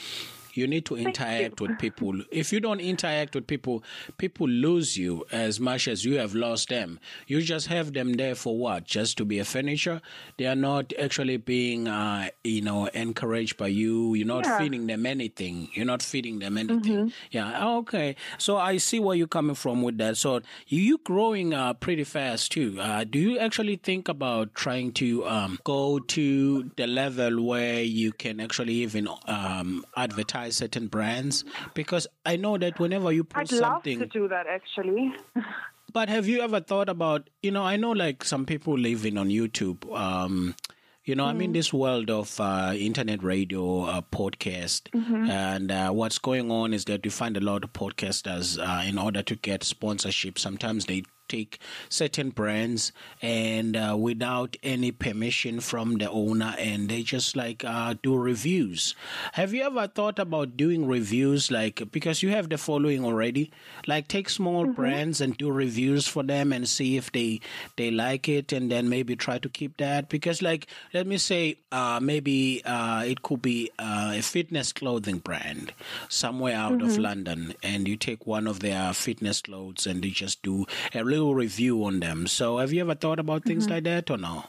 you 0.54 0.68
need 0.68 0.86
to 0.86 0.98
interact 0.98 1.62
with 1.62 1.78
people. 1.86 2.22
If 2.32 2.52
you 2.54 2.60
don't 2.60 2.80
interact 2.80 3.36
with 3.36 3.48
people, 3.48 3.84
people 4.18 4.48
lose 4.48 4.98
you 4.98 5.26
as 5.32 5.60
much 5.60 5.88
as 5.88 6.04
you 6.06 6.18
have 6.18 6.34
lost 6.36 6.70
them. 6.70 7.00
You 7.28 7.42
just 7.42 7.68
have 7.68 7.94
them 7.94 8.14
there 8.14 8.36
for 8.36 8.58
what? 8.58 8.86
Just 8.86 9.18
to 9.18 9.26
be 9.26 9.40
a 9.40 9.46
furniture? 9.46 10.02
They 10.38 10.46
are 10.48 10.56
not 10.56 10.94
actually 11.00 11.38
being, 11.38 11.88
uh, 11.88 12.30
you 12.44 12.62
know, 12.62 12.88
encouraged 12.88 13.58
by 13.58 13.68
you. 13.68 14.14
You're 14.14 14.28
not 14.28 14.46
Yeah. 14.46 14.58
feeding 14.60 14.88
them 14.88 15.06
anything. 15.06 15.70
You're 15.74 15.86
not 15.86 16.02
feeding 16.02 16.40
them 16.40 16.58
anything. 16.58 17.14
Yeah. 17.32 17.68
Okay. 17.80 18.16
So 18.38 18.58
I 18.58 18.78
see 18.78 19.00
where 19.00 19.16
you're 19.16 19.28
coming 19.28 19.56
from 19.56 19.82
with 19.84 19.98
that. 20.00 20.18
So 20.18 20.42
you 20.68 20.98
growing 21.04 21.54
uh, 21.54 21.74
pretty 21.74 22.04
fast 22.04 22.52
too. 22.52 22.78
Uh, 22.80 23.04
do 23.04 23.20
you 23.20 23.40
actually 23.40 23.76
think 23.78 24.08
about 24.10 24.56
trying 24.56 24.92
to 24.94 25.26
um, 25.28 25.60
go 25.64 26.00
to 26.00 26.72
the 26.76 26.88
level 26.88 27.44
where 27.46 27.82
you 27.84 28.12
can 28.12 28.40
actually 28.40 28.74
even 28.74 29.08
um, 29.28 29.86
advertise 29.96 30.41
certain 30.50 30.88
brands? 30.88 31.44
Because 31.74 32.08
I 32.26 32.36
know 32.36 32.58
that 32.58 32.80
whenever 32.80 33.12
you 33.12 33.28
I'd 33.34 33.50
post 33.50 33.54
love 33.54 33.74
something, 33.76 34.00
to 34.00 34.06
do 34.06 34.28
that 34.28 34.48
actually. 34.48 35.14
but 35.94 36.10
have 36.10 36.28
you 36.28 36.42
ever 36.42 36.60
thought 36.60 36.90
about, 36.90 37.30
you 37.42 37.52
know, 37.52 37.64
I 37.64 37.76
know 37.78 37.92
like 37.92 38.24
some 38.24 38.46
people 38.46 38.78
living 38.78 39.18
on 39.18 39.30
YouTube, 39.30 39.90
um, 39.98 40.56
you 41.04 41.16
know, 41.16 41.26
I'm 41.26 41.42
in 41.42 41.52
this 41.52 41.74
world 41.74 42.12
of 42.12 42.40
uh, 42.40 42.74
internet 42.78 43.24
radio, 43.24 43.82
uh, 43.86 44.02
podcast, 44.02 44.88
and 45.30 45.72
uh, 45.72 45.90
what's 45.90 46.20
going 46.20 46.52
on 46.52 46.74
is 46.76 46.86
that 46.86 47.04
you 47.04 47.10
find 47.12 47.36
a 47.36 47.40
lot 47.40 47.64
of 47.64 47.74
podcasters, 47.74 48.60
uh, 48.60 48.88
in 48.88 49.00
order 49.00 49.24
to 49.24 49.36
get 49.36 49.64
sponsorship, 49.64 50.38
sometimes 50.38 50.86
they 50.86 51.04
take 51.32 51.60
certain 51.90 52.30
brands 52.30 52.92
and 53.22 53.76
uh, 53.78 53.96
without 53.98 54.58
any 54.64 54.92
permission 54.92 55.60
from 55.60 55.96
the 55.98 56.10
owner 56.10 56.54
and 56.58 56.90
they 56.90 57.02
just 57.04 57.36
like 57.36 57.64
uh, 57.64 57.94
do 58.04 58.16
reviews. 58.16 58.96
Have 59.34 59.54
you 59.54 59.64
ever 59.64 59.88
thought 59.88 60.20
about 60.20 60.58
doing 60.58 60.88
reviews 60.88 61.50
like 61.50 61.82
because 61.92 62.22
you 62.24 62.30
have 62.30 62.50
the 62.50 62.58
following 62.58 63.06
already? 63.06 63.52
Like 63.88 64.08
take 64.08 64.30
small 64.30 64.66
brands 64.66 65.22
and 65.22 65.38
do 65.38 65.50
reviews 65.52 66.08
for 66.08 66.24
them 66.24 66.52
and 66.52 66.68
see 66.68 66.98
if 66.98 67.12
they 67.12 67.40
they 67.78 67.92
like 67.92 68.28
it 68.28 68.52
and 68.52 68.70
then 68.72 68.90
maybe 68.90 69.16
try 69.16 69.38
to 69.40 69.50
keep 69.50 69.78
that. 69.78 70.10
Because 70.10 70.42
like 70.42 70.68
let 70.94 71.08
me 71.08 71.18
say 71.18 71.58
uh, 71.72 72.00
maybe 72.02 72.62
uh, 72.66 73.04
it 73.06 73.22
could 73.22 73.42
be 73.42 73.72
uh, 73.80 74.14
a 74.16 74.22
fitness 74.22 74.74
clothing 74.74 75.20
brand 75.20 75.74
somewhere 76.10 76.56
out 76.56 76.82
of 76.82 76.98
london 76.98 77.54
and 77.64 77.88
you 77.88 77.96
take 77.96 78.26
one 78.26 78.48
of 78.48 78.60
their 78.60 78.92
fitness 78.94 79.42
clothes 79.42 79.86
and 79.86 80.04
you 80.04 80.12
just 80.12 80.42
do 80.42 80.66
a 80.94 81.04
little 81.04 81.21
review 81.30 81.84
on 81.84 82.00
them 82.00 82.26
so 82.26 82.58
have 82.58 82.74
you 82.74 82.82
ever 82.82 82.96
thought 82.96 83.20
about 83.20 83.44
things 83.44 83.70
like 83.70 83.84
that 83.84 84.10
or 84.10 84.18
no 84.18 84.44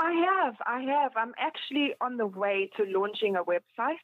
I 0.00 0.12
have, 0.12 0.54
I 0.66 0.80
have. 0.80 1.12
I'm 1.16 1.34
actually 1.38 1.94
on 2.00 2.16
the 2.16 2.26
way 2.26 2.70
to 2.76 2.84
launching 2.84 3.36
a 3.36 3.44
website. 3.44 4.00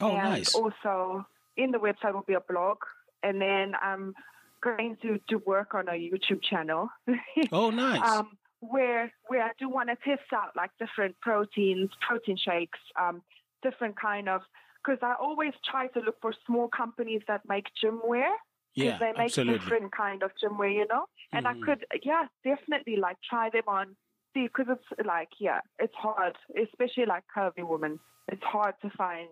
oh 0.00 0.10
and 0.10 0.18
nice 0.18 0.54
also 0.54 1.26
in 1.56 1.70
the 1.70 1.78
website 1.78 2.12
will 2.14 2.24
be 2.26 2.34
a 2.34 2.40
blog. 2.40 2.78
And 3.22 3.40
then 3.40 3.72
I'm 3.82 4.14
going 4.60 4.96
to, 5.02 5.18
to 5.28 5.36
work 5.38 5.74
on 5.74 5.88
a 5.88 5.92
YouTube 5.92 6.42
channel. 6.42 6.88
oh 7.52 7.70
nice 7.70 8.02
um, 8.02 8.36
where 8.60 9.12
where 9.28 9.42
I 9.42 9.50
do 9.58 9.68
want 9.68 9.88
to 9.88 9.96
test 9.96 10.32
out 10.32 10.50
like 10.56 10.70
different 10.78 11.18
proteins, 11.20 11.90
protein 12.06 12.36
shakes, 12.36 12.78
um, 13.00 13.22
different 13.62 13.98
kind 13.98 14.28
of 14.28 14.42
because 14.84 14.98
I 15.02 15.14
always 15.20 15.52
try 15.68 15.88
to 15.88 16.00
look 16.00 16.20
for 16.20 16.32
small 16.46 16.68
companies 16.68 17.22
that 17.26 17.42
make 17.48 17.66
gym 17.80 18.00
wear 18.04 18.30
because 18.74 18.92
yeah 18.92 18.98
they 18.98 19.12
make 19.16 19.30
absolutely 19.30 19.58
different 19.58 19.92
kind 19.92 20.22
of 20.22 20.30
gym 20.40 20.58
wear, 20.58 20.70
you 20.70 20.86
know. 20.88 21.06
And 21.32 21.46
Mhm. 21.46 21.50
I 21.50 21.64
could, 21.64 21.84
yeah, 22.02 22.26
definitely 22.44 22.96
like 22.96 23.16
try 23.28 23.50
them 23.50 23.64
on. 23.66 23.96
See, 24.34 24.44
because 24.46 24.66
it's 24.68 25.06
like, 25.06 25.28
yeah, 25.40 25.60
it's 25.78 25.94
hard, 25.94 26.36
especially 26.56 27.06
like 27.06 27.24
curvy 27.34 27.62
women. 27.66 27.98
It's 28.30 28.42
hard 28.42 28.74
to 28.82 28.90
find 28.90 29.28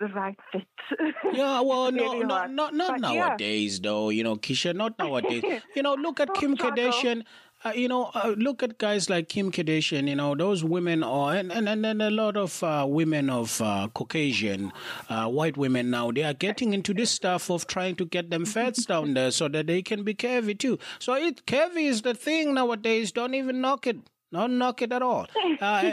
the 0.00 0.06
right 0.08 0.38
fit. 0.52 0.66
Yeah, 1.32 1.60
well, 1.60 1.90
no, 1.90 2.08
Very 2.12 2.20
no, 2.24 2.46
not 2.46 2.74
not 2.74 3.00
But 3.00 3.12
yeah. 3.12 3.26
nowadays, 3.28 3.80
though. 3.80 4.10
You 4.10 4.24
know, 4.24 4.36
Keisha, 4.36 4.74
not 4.74 4.98
nowadays. 4.98 5.42
you 5.74 5.82
know, 5.82 5.94
look 5.94 6.20
at 6.20 6.34
Kim. 6.34 6.56
Kardashian. 6.56 7.24
Uh, 7.64 7.72
you 7.74 7.88
know, 7.88 8.10
uh, 8.14 8.34
look 8.36 8.62
at 8.62 8.76
guys 8.76 9.08
like 9.08 9.30
Kim 9.30 9.50
Kardashian. 9.50 10.06
You 10.06 10.16
know, 10.16 10.34
those 10.34 10.62
women 10.62 11.02
are, 11.02 11.34
and 11.34 11.50
and, 11.50 11.66
and 11.66 11.82
then 11.82 12.02
a 12.02 12.10
lot 12.10 12.36
of 12.36 12.62
uh, 12.62 12.84
women 12.86 13.30
of 13.30 13.58
uh, 13.62 13.88
Caucasian, 13.94 14.70
uh, 15.08 15.28
white 15.28 15.56
women 15.56 15.88
now. 15.88 16.10
They 16.10 16.24
are 16.24 16.34
getting 16.34 16.74
into 16.74 16.92
this 16.92 17.10
stuff 17.10 17.50
of 17.50 17.66
trying 17.66 17.96
to 17.96 18.04
get 18.04 18.28
them 18.28 18.44
fats 18.44 18.84
down 18.92 19.14
there 19.14 19.30
so 19.30 19.48
that 19.48 19.66
they 19.66 19.80
can 19.80 20.02
be 20.02 20.14
curvy 20.14 20.58
too. 20.58 20.78
So 20.98 21.14
it 21.14 21.46
curvy 21.46 21.88
is 21.88 22.02
the 22.02 22.12
thing 22.12 22.52
nowadays. 22.52 23.12
Don't 23.12 23.34
even 23.34 23.62
knock 23.62 23.86
it. 23.86 23.96
Don't 24.34 24.58
knock 24.58 24.82
it 24.82 24.92
at 24.92 25.00
all. 25.00 25.26
Uh, 25.60 25.92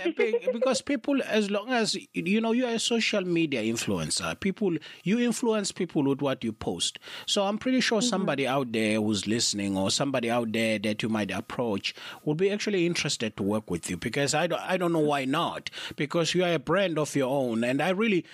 because 0.51 0.81
people, 0.81 1.21
as 1.21 1.49
long 1.51 1.69
as 1.69 1.95
you 2.13 2.41
know, 2.41 2.51
you're 2.51 2.69
a 2.69 2.79
social 2.79 3.21
media 3.21 3.61
influencer. 3.61 4.37
People, 4.39 4.75
you 5.03 5.19
influence 5.19 5.71
people 5.71 6.03
with 6.03 6.21
what 6.21 6.43
you 6.43 6.51
post. 6.51 6.97
So 7.25 7.43
I'm 7.43 7.57
pretty 7.57 7.79
sure 7.79 8.01
somebody 8.01 8.47
out 8.47 8.71
there 8.71 8.99
who's 8.99 9.27
listening, 9.27 9.77
or 9.77 9.91
somebody 9.91 10.29
out 10.29 10.51
there 10.51 10.79
that 10.79 11.03
you 11.03 11.09
might 11.09 11.31
approach, 11.31 11.93
will 12.25 12.35
be 12.35 12.49
actually 12.49 12.85
interested 12.85 13.37
to 13.37 13.43
work 13.43 13.69
with 13.69 13.89
you. 13.89 13.97
Because 13.97 14.33
I 14.33 14.47
don't, 14.47 14.61
I 14.61 14.77
don't 14.77 14.91
know 14.91 14.99
why 14.99 15.25
not. 15.25 15.69
Because 15.95 16.33
you 16.33 16.43
are 16.43 16.53
a 16.53 16.59
brand 16.59 16.97
of 16.97 17.15
your 17.15 17.29
own, 17.29 17.63
and 17.63 17.81
I 17.81 17.91
really. 17.91 18.25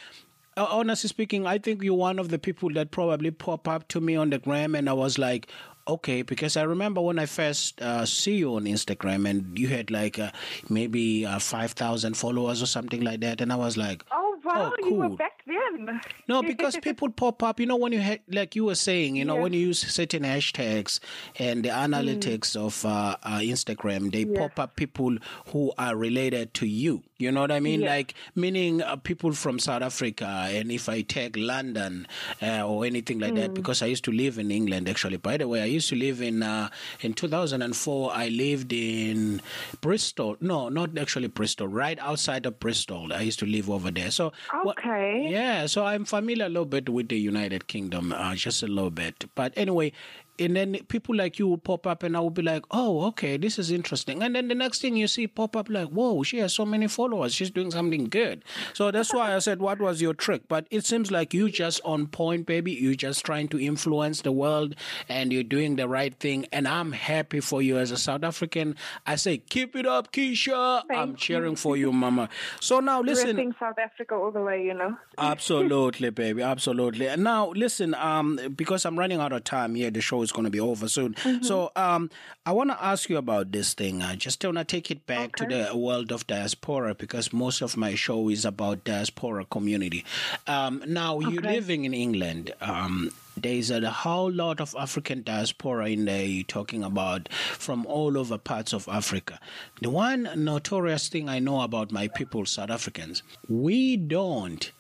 Uh, 0.56 0.66
honestly 0.72 1.08
speaking, 1.08 1.46
I 1.46 1.60
think 1.60 1.84
you're 1.84 1.94
one 1.94 2.18
of 2.18 2.30
the 2.30 2.40
people 2.40 2.74
that 2.74 2.90
probably 2.90 3.30
pop 3.30 3.68
up 3.68 3.88
to 3.90 4.02
me 4.02 4.16
on 4.16 4.32
the 4.32 4.40
gram, 4.40 4.74
and 4.74 4.90
I 4.90 4.94
was 4.94 5.20
like, 5.20 5.48
okay, 5.88 6.22
because 6.22 6.58
I 6.58 6.64
remember 6.64 7.02
when 7.02 7.20
I 7.20 7.26
first 7.26 7.82
uh, 7.82 8.06
see 8.06 8.36
you 8.36 8.56
on 8.56 8.66
Instagram, 8.66 9.30
and 9.30 9.58
you 9.58 9.68
had 9.68 9.92
like 9.92 10.20
uh, 10.20 10.32
maybe 10.70 11.26
uh, 11.26 11.40
five 11.40 11.72
thousand 11.72 12.16
followers 12.18 12.62
or 12.62 12.66
something 12.68 13.02
like 13.02 13.22
that, 13.22 13.42
and 13.42 13.52
I 13.52 13.56
was 13.56 13.78
like, 13.78 14.04
oh 14.12 14.27
Oh, 14.56 14.74
you 14.80 14.90
cool. 14.90 15.10
back 15.10 15.42
then. 15.46 16.02
No, 16.28 16.42
because 16.42 16.78
people 16.78 17.10
pop 17.22 17.42
up. 17.44 17.60
You 17.60 17.66
know, 17.66 17.76
when 17.76 17.92
you 17.92 18.02
ha- 18.02 18.22
like 18.30 18.56
you 18.56 18.66
were 18.66 18.76
saying, 18.76 19.16
you 19.16 19.26
know, 19.26 19.36
Yes. 19.36 19.44
when 19.44 19.54
you 19.54 19.60
use 19.60 19.80
certain 19.94 20.24
hashtags 20.24 21.00
and 21.38 21.64
the 21.64 21.70
analytics 21.70 22.56
of 22.56 22.86
uh, 22.86 23.18
uh, 23.24 23.40
Instagram, 23.40 24.12
they 24.12 24.24
Yes. 24.24 24.38
pop 24.38 24.60
up 24.60 24.76
people 24.76 25.18
who 25.48 25.72
are 25.78 25.96
related 25.96 26.54
to 26.56 26.66
you. 26.66 27.04
You 27.20 27.32
know 27.32 27.42
what 27.42 27.52
I 27.52 27.60
mean? 27.60 27.82
Yes. 27.82 27.90
Like 27.90 28.14
meaning 28.36 28.82
uh, 28.82 28.96
people 28.98 29.32
from 29.34 29.58
South 29.60 29.82
Africa, 29.82 30.26
and 30.52 30.72
if 30.72 30.88
I 30.88 31.02
take 31.02 31.36
London 31.36 32.08
uh, 32.44 32.62
or 32.68 32.86
anything 32.86 33.18
like 33.20 33.34
that, 33.36 33.54
because 33.56 33.82
I 33.82 33.88
used 33.88 34.04
to 34.06 34.12
live 34.12 34.38
in 34.38 34.52
England. 34.52 34.88
Actually, 34.88 35.18
by 35.18 35.38
the 35.38 35.48
way, 35.48 35.62
I 35.62 35.66
used 35.66 35.90
to 35.90 35.96
live 35.96 36.22
in 36.22 36.44
uh, 36.44 36.70
in 37.02 37.14
2004. 37.14 38.12
I 38.14 38.28
lived 38.30 38.72
in 38.72 39.42
Bristol. 39.82 40.38
No, 40.42 40.70
not 40.70 40.98
actually 40.98 41.28
Bristol. 41.28 41.68
Right 41.68 41.98
outside 42.00 42.46
of 42.46 42.60
Bristol, 42.60 43.12
I 43.12 43.22
used 43.22 43.40
to 43.40 43.46
live 43.46 43.70
over 43.70 43.90
there. 43.90 44.12
So 44.12 44.32
what- 44.64 44.78
Okay. 44.80 45.28
yeah, 45.30 45.66
so 45.66 45.86
I'm 45.86 46.06
familiar 46.06 46.46
a 46.46 46.50
little 46.50 46.66
bit 46.66 46.90
with 46.90 47.10
the 47.10 47.18
United 47.18 47.68
Kingdom, 47.68 48.12
uh, 48.14 48.36
just 48.36 48.64
a 48.64 48.68
little 48.68 48.92
bit. 48.92 49.26
But 49.36 49.54
anyway, 49.56 49.92
and 50.40 50.56
then 50.56 50.78
people 50.88 51.16
like 51.16 51.40
you 51.40 51.48
will 51.48 51.58
pop 51.58 51.88
up, 51.88 52.04
and 52.04 52.16
I 52.16 52.20
will 52.20 52.30
be 52.30 52.42
like, 52.42 52.64
"Oh, 52.72 53.06
okay, 53.08 53.38
this 53.38 53.58
is 53.58 53.72
interesting." 53.72 54.22
And 54.22 54.36
then 54.36 54.48
the 54.48 54.56
next 54.56 54.82
thing 54.82 54.96
you 54.96 55.08
see 55.08 55.28
pop 55.28 55.56
up, 55.56 55.70
like, 55.70 55.90
"Whoa, 55.90 56.24
she 56.24 56.38
has 56.38 56.54
so 56.54 56.66
many 56.66 56.88
followers. 56.88 57.34
She's 57.34 57.50
doing 57.50 57.72
something 57.72 58.06
good." 58.06 58.44
So 58.74 58.92
that's 58.92 59.14
why 59.14 59.36
I 59.36 59.40
said, 59.40 59.60
"What 59.60 59.80
was 59.80 60.02
your 60.02 60.14
trick?" 60.14 60.44
But 60.48 60.68
it 60.70 60.86
seems 60.86 61.12
like 61.12 61.34
you 61.34 61.50
just 61.50 61.82
on 61.84 62.08
point, 62.08 62.46
baby. 62.46 62.74
You're 62.74 62.96
just 62.96 63.26
trying 63.26 63.48
to 63.50 63.60
influence 63.60 64.22
the 64.22 64.32
world, 64.32 64.76
and 65.10 65.34
you're 65.34 65.44
doing 65.44 65.76
the 65.76 65.88
right 65.88 66.14
thing. 66.20 66.46
And 66.52 66.68
I'm 66.68 66.92
happy 66.92 67.40
for 67.40 67.62
you 67.62 67.78
as 67.78 67.92
a 67.92 67.98
South 67.98 68.24
African. 68.24 68.76
I 69.06 69.16
say, 69.16 69.38
keep 69.38 69.76
it 69.76 69.86
up, 69.86 70.12
Keisha. 70.12 70.84
I'm 70.90 71.08
Thank 71.08 71.18
cheering 71.18 71.56
for 71.56 71.78
you, 71.78 71.92
Mama. 71.92 72.30
So 72.60 72.80
now 72.80 73.02
listen. 73.02 73.38
Repping 73.38 73.60
South 73.60 73.80
Africa 73.80 74.16
all 74.16 74.32
the 74.32 74.42
way, 74.42 74.64
you 74.64 74.74
know. 74.74 74.98
Absolutely, 75.18 76.10
baby. 76.10 76.42
Absolutely. 76.42 77.08
And 77.08 77.24
now, 77.24 77.50
listen, 77.52 77.96
um, 77.96 78.40
because 78.56 78.86
I'm 78.86 78.98
running 79.00 79.20
out 79.20 79.34
of 79.34 79.44
time 79.44 79.76
here, 79.76 79.90
the 79.90 80.02
show 80.02 80.22
is 80.28 80.32
going 80.32 80.46
to 80.46 80.52
be 80.52 80.60
over 80.60 80.88
soon. 80.88 81.16
So, 81.42 81.72
um, 81.76 82.10
I 82.46 82.52
want 82.52 82.70
to 82.70 82.84
ask 82.84 83.10
you 83.10 83.18
about 83.18 83.52
this 83.52 83.74
thing. 83.74 84.02
I 84.02 84.16
just 84.16 84.44
want 84.44 84.58
to 84.58 84.64
take 84.64 84.92
it 84.92 85.06
back 85.06 85.36
to 85.38 85.46
the 85.46 85.76
world 85.76 86.12
of 86.12 86.28
diaspora 86.28 86.96
because 86.96 87.34
most 87.34 87.62
of 87.62 87.78
my 87.78 87.96
show 87.96 88.30
is 88.30 88.46
about 88.46 88.84
diaspora 88.84 89.46
community. 89.46 90.06
Um, 90.46 90.84
now, 90.88 91.20
you're 91.20 91.42
living 91.42 91.86
in 91.86 91.94
England. 91.94 92.54
Um, 92.62 93.12
there's 93.36 93.70
a 93.70 93.90
whole 93.90 94.32
lot 94.32 94.60
of 94.60 94.76
African 94.78 95.22
diaspora 95.24 95.90
in 95.90 96.06
there 96.06 96.26
you're 96.26 96.44
talking 96.44 96.84
about 96.84 97.32
from 97.32 97.86
all 97.86 98.18
over 98.18 98.38
parts 98.38 98.74
of 98.74 98.88
Africa. 98.88 99.40
The 99.82 99.90
one 99.90 100.30
notorious 100.36 101.08
thing 101.08 101.30
I 101.30 101.40
know 101.40 101.62
about 101.62 101.92
my 101.92 102.08
people, 102.08 102.46
South 102.46 102.72
Africans, 102.72 103.24
we 103.48 103.96
don't 103.96 104.72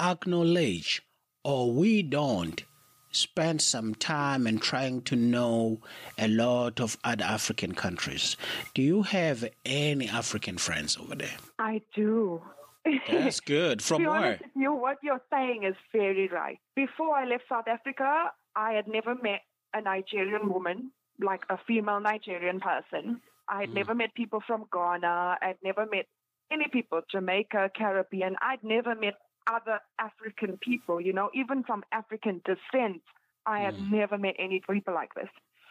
acknowledge 0.00 1.02
or 1.42 1.72
we 1.72 2.02
don't 2.02 2.62
spend 3.14 3.62
some 3.62 3.94
time 3.94 4.46
in 4.46 4.58
trying 4.58 5.02
to 5.02 5.16
know 5.16 5.80
a 6.18 6.28
lot 6.28 6.80
of 6.80 6.96
other 7.04 7.24
African 7.24 7.74
countries. 7.74 8.36
Do 8.74 8.82
you 8.82 9.02
have 9.02 9.44
any 9.64 10.08
African 10.08 10.58
friends 10.58 10.96
over 10.96 11.14
there? 11.14 11.36
I 11.58 11.82
do. 11.94 12.42
That's 13.08 13.40
good. 13.56 13.80
to 13.80 13.84
From 13.84 14.02
be 14.02 14.06
where? 14.08 14.16
honest 14.16 14.42
with 14.42 14.50
you, 14.56 14.74
what 14.74 14.98
you're 15.02 15.22
saying 15.30 15.64
is 15.64 15.74
very 15.92 16.28
right. 16.28 16.58
Before 16.76 17.16
I 17.16 17.24
left 17.24 17.44
South 17.48 17.68
Africa, 17.68 18.30
I 18.54 18.72
had 18.72 18.86
never 18.88 19.14
met 19.14 19.40
a 19.74 19.80
Nigerian 19.80 20.52
woman, 20.52 20.90
like 21.20 21.42
a 21.50 21.58
female 21.66 22.00
Nigerian 22.00 22.60
person. 22.60 23.20
I 23.48 23.60
had 23.60 23.70
hmm. 23.70 23.76
never 23.76 23.94
met 23.94 24.14
people 24.14 24.42
from 24.46 24.66
Ghana. 24.72 25.38
I'd 25.40 25.58
never 25.62 25.86
met 25.90 26.06
any 26.50 26.66
people, 26.72 27.00
Jamaica, 27.10 27.70
Caribbean. 27.76 28.36
I'd 28.40 28.62
never 28.62 28.94
met 28.94 29.14
other 29.46 29.80
African 29.98 30.58
people, 30.58 31.00
you 31.00 31.12
know, 31.12 31.30
even 31.34 31.62
from 31.64 31.84
African 31.92 32.40
descent. 32.44 33.02
I 33.46 33.60
had 33.60 33.74
never 33.90 34.16
met 34.16 34.36
any 34.38 34.62
people 34.68 34.94
like 34.94 35.14
this. 35.14 35.28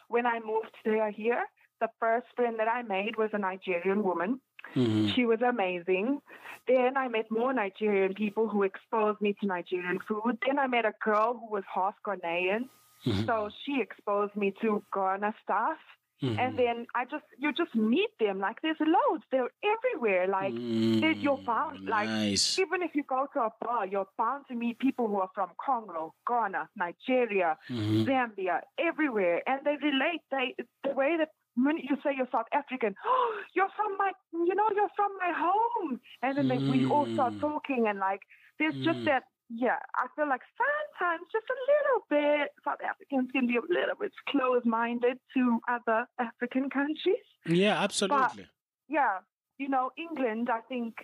When 0.08 0.26
I 0.28 0.40
moved 0.40 0.76
there 0.86 1.10
here, 1.10 1.44
the 1.80 1.90
first 2.00 2.28
friend 2.36 2.60
that 2.60 2.68
I 2.68 2.84
made 2.84 3.18
was 3.18 3.32
a 3.34 3.40
Nigerian 3.40 4.04
woman. 4.04 4.40
Mhm. 4.76 5.14
She 5.14 5.26
was 5.26 5.42
amazing. 5.42 6.22
Then 6.68 6.96
I 6.96 7.08
met 7.08 7.30
more 7.30 7.52
Nigerian 7.52 8.14
people 8.14 8.48
who 8.48 8.64
exposed 8.64 9.20
me 9.22 9.34
to 9.34 9.48
Nigerian 9.48 10.00
food. 10.00 10.38
Then 10.46 10.60
I 10.60 10.68
met 10.68 10.86
a 10.86 10.94
girl 11.04 11.34
who 11.34 11.48
was 11.48 11.64
half 11.66 11.96
Ghanaian. 12.04 12.70
Mhm. 13.06 13.26
So 13.26 13.50
she 13.64 13.82
exposed 13.82 14.36
me 14.36 14.52
to 14.62 14.84
Ghana 14.94 15.34
stuff. 15.42 15.80
Mhm. 16.24 16.40
And 16.40 16.58
then 16.58 16.78
I 16.96 17.04
just, 17.06 17.26
you 17.38 17.52
just 17.52 17.76
meet 17.76 18.10
them. 18.20 18.40
Like 18.40 18.58
there's 18.62 18.80
loads. 18.80 19.24
They're 19.32 19.52
everywhere. 19.74 20.24
Like 20.28 20.54
they- 20.56 21.20
you're 21.26 21.44
bound. 21.52 21.86
Like 21.96 22.08
nice. 22.08 22.58
even 22.64 22.82
if 22.82 22.92
you 22.96 23.04
go 23.04 23.28
to 23.34 23.40
a 23.42 23.52
bar, 23.62 23.86
you're 23.86 24.08
bound 24.18 24.46
to 24.50 24.56
meet 24.56 24.80
people 24.80 25.06
who 25.08 25.18
are 25.20 25.30
from 25.36 25.50
Congo, 25.64 26.14
Ghana, 26.28 26.70
Nigeria, 26.76 27.58
Mhm. 27.70 28.06
Zambia, 28.08 28.62
everywhere, 28.78 29.42
and 29.48 29.60
they 29.66 29.76
relate. 29.90 30.22
They 30.32 30.56
the 30.84 30.94
way 31.02 31.18
that 31.18 31.30
when 31.56 31.78
you 31.78 31.96
say 32.04 32.12
you're 32.18 32.32
South 32.32 32.48
African, 32.52 32.96
oh, 33.06 33.42
you're 33.54 33.70
from 33.76 33.92
my, 33.98 34.12
you 34.32 34.56
know, 34.56 34.70
you're 34.78 34.94
from 34.96 35.12
my 35.20 35.32
home, 35.46 36.00
and 36.22 36.38
then 36.38 36.48
they, 36.48 36.58
we 36.58 36.86
all 36.90 37.06
start 37.14 37.34
Mm. 37.34 37.42
talking, 37.42 37.88
and 37.88 38.00
like 38.00 38.22
there's 38.60 38.76
Mm. 38.76 38.84
just 38.86 39.06
that. 39.06 39.24
Yeah, 39.56 39.78
I 39.94 40.08
feel 40.16 40.28
like 40.28 40.42
sometimes 40.58 41.28
just 41.32 41.46
a 41.46 41.60
little 41.72 42.02
bit 42.10 42.50
South 42.66 42.82
Africans 42.84 43.30
can 43.32 43.46
be 43.46 43.58
a 43.58 43.62
little 43.62 43.96
bit 44.00 44.12
closed-minded 44.28 45.20
to 45.36 45.60
other 45.70 46.08
African 46.20 46.72
countries 46.72 47.26
Yeah, 47.46 47.82
absolutely. 47.82 48.48
yeah, 48.90 49.20
you 49.60 49.70
know, 49.70 49.92
England, 49.96 50.50
I 50.52 50.62
think, 50.62 50.96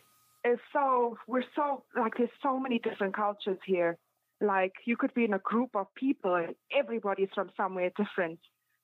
is 0.43 0.57
so, 0.73 1.17
we're 1.27 1.43
so, 1.55 1.83
like, 1.95 2.13
there's 2.17 2.29
so 2.41 2.59
many 2.59 2.79
different 2.79 3.15
cultures 3.15 3.59
here. 3.65 3.97
Like, 4.41 4.73
you 4.85 4.97
could 4.97 5.13
be 5.13 5.25
in 5.25 5.33
a 5.33 5.39
group 5.39 5.75
of 5.75 5.93
people 5.93 6.33
and 6.33 6.55
everybody's 6.75 7.29
from 7.35 7.51
somewhere 7.55 7.91
different. 7.95 8.39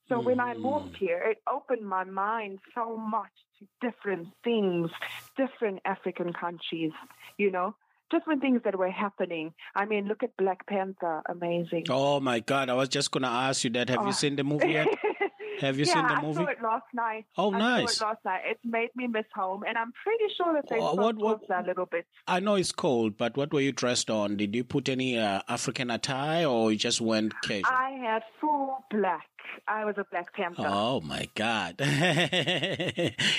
So 0.10 0.20
when 0.20 0.40
I 0.40 0.54
hmm. 0.54 0.62
moved 0.62 0.98
here, 0.98 1.24
it 1.26 1.38
opened 1.52 1.88
my 1.88 2.04
mind 2.04 2.60
so 2.76 2.98
much 2.98 3.32
to 3.58 3.90
different 3.90 4.28
things, 4.44 4.92
different 5.36 5.80
African 5.86 6.34
countries, 6.34 6.92
you 7.38 7.50
know, 7.50 7.76
different 8.10 8.42
things 8.42 8.62
that 8.64 8.78
were 8.78 8.90
happening. 8.92 9.54
I 9.76 9.86
mean, 9.86 10.08
look 10.08 10.24
at 10.24 10.36
Black 10.38 10.66
Panther, 10.68 11.22
amazing. 11.30 11.86
Oh 11.90 12.20
my 12.20 12.40
God! 12.40 12.70
I 12.70 12.74
was 12.74 12.90
just 12.90 13.12
gonna 13.12 13.28
ask 13.28 13.64
you 13.64 13.70
that. 13.72 13.90
Have 13.90 14.02
you 14.02 14.08
Oh. 14.08 14.12
seen 14.12 14.36
the 14.36 14.44
movie 14.44 14.72
yet? 14.72 14.88
Have 15.62 15.78
you 15.80 15.86
yeah, 15.86 15.94
seen 15.94 16.08
the 16.08 16.22
movie? 16.22 16.40
I 16.42 16.46
saw 16.46 16.50
it 16.52 16.62
last 16.62 16.86
night. 16.94 17.26
Oh, 17.38 17.54
I 17.54 17.60
nice. 17.60 17.98
saw 17.98 18.06
it 18.06 18.08
last 18.10 18.26
night. 18.26 18.42
It 18.46 18.60
made 18.64 18.90
me 18.96 19.08
miss 19.08 19.26
home, 19.34 19.64
and 19.68 19.78
I'm 19.78 19.92
pretty 20.04 20.26
sure 20.38 20.54
that 20.54 20.70
they 20.70 20.78
Oh, 20.80 20.96
what- 20.96 21.16
what- 21.18 21.42
a 21.50 21.62
little 21.66 21.86
bit. 21.86 22.06
I 22.28 22.40
know 22.40 22.56
it's 22.56 22.72
cold, 22.72 23.18
but 23.18 23.38
what 23.38 23.54
were 23.54 23.62
you 23.62 23.72
dressed 23.72 24.10
on? 24.10 24.38
Did 24.38 24.56
you 24.56 24.64
put 24.64 24.90
any 24.90 25.18
uh, 25.18 25.42
African 25.48 25.90
attire, 25.92 26.46
or 26.48 26.72
you 26.72 26.78
just 26.78 27.02
went 27.02 27.34
casual? 27.44 27.64
I 27.72 27.92
had 27.92 28.24
full 28.40 28.84
black. 28.90 29.28
I 29.68 29.86
was 29.86 29.96
a 29.98 30.06
Black 30.12 30.34
Panther. 30.34 30.64
Oh 30.68 31.02
my 31.02 31.30
God! 31.36 31.80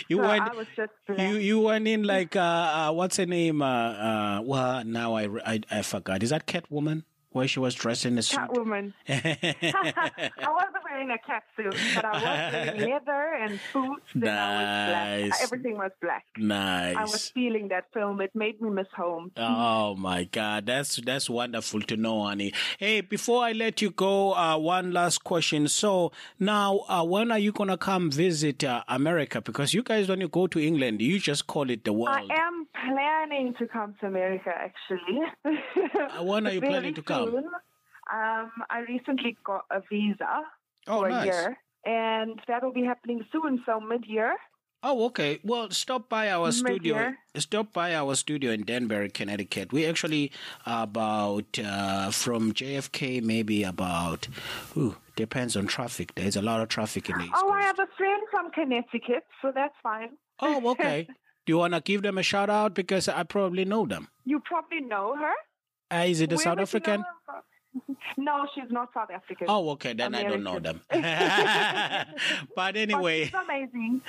you 0.09 0.17
so 0.17 0.23
went. 0.23 0.43
I 0.43 0.55
was 0.55 0.67
just 0.75 0.93
black. 1.07 1.19
You 1.19 1.37
you 1.37 1.61
went 1.61 1.87
in 1.87 2.05
like 2.05 2.35
uh, 2.37 2.41
uh 2.41 2.93
what's 2.93 3.17
her 3.19 3.27
name? 3.27 3.61
Uh, 3.61 3.67
uh 3.67 4.43
well 4.45 4.85
now 4.85 5.15
I, 5.15 5.29
I 5.45 5.61
I 5.71 5.83
forgot. 5.83 6.23
Is 6.23 6.31
that 6.31 6.47
Catwoman? 6.47 7.05
Where 7.37 7.47
she 7.47 7.61
was 7.61 7.75
dressed 7.75 8.07
in 8.07 8.17
a 8.17 8.23
suit. 8.23 8.39
Catwoman. 8.41 8.95
I 9.09 10.25
wasn't 10.59 10.85
wearing 10.91 11.11
a 11.11 11.19
cat 11.19 11.43
suit, 11.55 11.77
but 11.95 12.05
I 12.07 12.13
was 12.13 12.23
wearing 12.23 12.81
leather 12.93 13.35
and 13.43 13.61
boots, 13.75 14.07
and 14.15 14.27
I 14.27 14.57
was 14.57 15.27
Nice. 15.27 15.29
black. 15.29 15.43
Everything 15.43 15.77
was 15.77 15.91
black. 16.01 16.25
nice. 16.39 16.97
I 16.97 17.03
was 17.03 17.29
feeling 17.29 17.69
that 17.69 17.85
film. 17.93 18.23
It 18.23 18.35
made 18.35 18.63
me 18.63 18.71
miss 18.71 18.87
home. 18.97 19.33
Oh 19.37 19.95
my 19.97 20.25
God, 20.25 20.65
that's 20.65 20.97
that's 20.97 21.29
wonderful 21.29 21.83
to 21.83 21.97
know, 21.99 22.25
honey. 22.25 22.55
Hey, 22.79 23.03
before 23.03 23.45
I 23.45 23.53
let 23.53 23.83
you 23.83 23.91
go, 23.91 24.33
uh, 24.35 24.57
one 24.57 24.93
last 24.93 25.23
question. 25.23 25.69
So 25.69 26.13
now, 26.39 26.85
uh, 26.89 27.05
when 27.05 27.31
are 27.31 27.39
you 27.39 27.53
gonna 27.53 27.77
come 27.77 28.11
visit 28.11 28.65
uh, 28.65 28.83
America? 28.89 29.43
Because 29.43 29.75
you 29.75 29.83
guys, 29.83 30.09
when 30.09 30.23
you 30.23 30.29
go 30.29 30.47
to 30.47 30.59
England, 30.59 31.03
you 31.03 31.19
just 31.19 31.47
call 31.47 31.69
it 31.69 31.85
the 31.85 31.93
world. 31.93 32.17
I 32.17 32.35
am 32.47 32.67
planning 32.73 33.53
to 33.59 33.67
come 33.67 33.95
to 34.01 34.07
America, 34.07 34.51
actually. 34.57 35.21
Uh, 35.45 36.23
when 36.25 36.47
are 36.47 36.53
you 36.57 36.63
planning 36.63 36.95
to 36.95 37.03
come? 37.03 37.26
Soon. 37.31 37.45
Um, 38.13 38.51
I 38.71 38.81
recently 38.89 39.37
got 39.45 39.65
a 39.71 39.81
visa 39.91 40.43
Oh, 40.87 41.01
for 41.01 41.09
nice. 41.09 41.23
a 41.23 41.27
year, 41.27 41.59
and 41.85 42.41
that 42.47 42.63
will 42.63 42.73
be 42.73 42.85
happening 42.85 43.25
soon, 43.33 43.63
so 43.67 43.81
mid-year. 43.81 44.37
Oh, 44.83 45.07
okay. 45.07 45.41
Well, 45.43 45.71
stop 45.71 46.09
by 46.09 46.31
our 46.31 46.53
studio. 46.53 47.13
Stop 47.37 47.73
by 47.73 47.95
our 47.97 48.15
studio 48.15 48.53
in 48.53 48.65
Danbury, 48.65 49.11
Connecticut. 49.11 49.73
We 49.73 49.85
actually 49.87 50.31
about 50.65 51.59
uh, 51.59 52.11
from 52.13 52.53
JFK, 52.53 53.21
maybe 53.23 53.65
about. 53.65 54.29
Ooh, 54.77 54.95
depends 55.17 55.57
on 55.57 55.67
traffic. 55.67 56.15
There's 56.15 56.37
a 56.37 56.43
lot 56.43 56.61
of 56.61 56.69
traffic 56.69 57.09
in 57.11 57.19
the 57.19 57.25
East 57.25 57.33
Oh, 57.37 57.51
I 57.51 57.63
have 57.63 57.79
a 57.81 57.89
friend 57.97 58.23
from 58.31 58.51
Connecticut, 58.53 59.25
so 59.43 59.51
that's 59.53 59.75
fine. 59.83 60.11
Oh, 60.39 60.71
okay. 60.73 61.09
Do 61.47 61.53
you 61.53 61.59
want 61.59 61.75
to 61.75 61.81
give 61.81 62.03
them 62.03 62.19
a 62.19 62.23
shout 62.23 62.51
out 62.51 62.75
because 62.75 63.09
I 63.09 63.23
probably 63.25 63.65
know 63.65 63.87
them? 63.87 64.09
You 64.25 64.41
probably 64.41 64.81
know 64.83 65.17
her. 65.17 65.33
Uh, 65.93 66.05
is 66.07 66.21
it 66.21 66.33
a 66.33 66.39
South 66.39 66.45
would 66.45 66.51
you 66.51 66.57
know 66.57 66.63
African? 66.63 67.05
No, 68.17 68.47
she's 68.55 68.71
not 68.71 68.89
South 68.95 69.11
African. 69.11 69.47
Oh, 69.51 69.71
okay. 69.71 69.93
Then 69.93 70.15
I 70.15 70.23
don't 70.23 70.43
know 70.43 70.59
them. 70.59 70.81
but 70.89 72.07
But 72.57 72.77
anyway, 72.77 73.25
she's 73.27 73.35
amazing. 73.35 74.01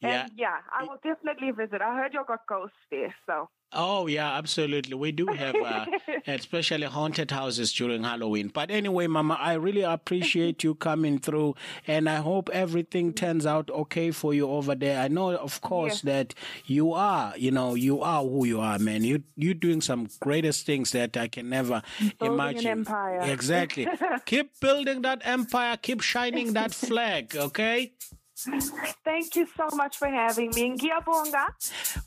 Yeah. 0.00 0.22
And 0.22 0.32
yeah, 0.36 0.58
I 0.72 0.84
will 0.84 0.98
definitely 1.02 1.50
visit. 1.50 1.82
I 1.82 1.96
heard 1.96 2.14
you 2.14 2.24
got 2.26 2.46
ghosts 2.48 2.76
there, 2.90 3.12
so 3.26 3.48
Oh 3.78 4.06
yeah, 4.06 4.32
absolutely. 4.36 4.94
We 4.94 5.12
do 5.12 5.26
have, 5.26 5.54
uh, 5.54 5.84
especially 6.26 6.86
haunted 6.86 7.30
houses 7.30 7.72
during 7.72 8.04
Halloween. 8.04 8.48
But 8.48 8.70
anyway, 8.70 9.06
Mama, 9.06 9.36
I 9.38 9.52
really 9.54 9.82
appreciate 9.82 10.64
you 10.64 10.74
coming 10.74 11.18
through, 11.18 11.56
and 11.86 12.08
I 12.08 12.16
hope 12.16 12.48
everything 12.52 13.12
turns 13.12 13.44
out 13.44 13.70
okay 13.70 14.10
for 14.12 14.32
you 14.32 14.48
over 14.48 14.74
there. 14.74 15.00
I 15.00 15.08
know, 15.08 15.36
of 15.36 15.60
course, 15.60 16.00
that 16.02 16.34
you 16.64 16.92
are, 16.94 17.34
you 17.36 17.50
know, 17.50 17.74
you 17.74 18.00
are 18.00 18.22
who 18.22 18.46
you 18.46 18.60
are, 18.60 18.78
man. 18.78 19.04
You 19.04 19.22
you're 19.36 19.54
doing 19.54 19.82
some 19.82 20.08
greatest 20.20 20.64
things 20.64 20.92
that 20.92 21.16
I 21.16 21.28
can 21.28 21.50
never 21.50 21.82
Building 22.18 22.34
imagine. 22.34 22.66
an 22.66 22.78
empire. 22.78 23.20
Exactly. 23.20 23.86
keep 24.24 24.58
building 24.60 25.02
that 25.02 25.20
empire. 25.24 25.76
Keep 25.76 26.00
shining 26.00 26.54
that 26.54 26.72
flag. 26.86 27.36
Okay. 27.36 27.92
Thank 28.36 29.34
you 29.36 29.46
so 29.56 29.74
much 29.74 29.96
for 29.96 30.08
having 30.08 30.50
me. 30.54 30.70
Ngiyabonga. 30.76 31.46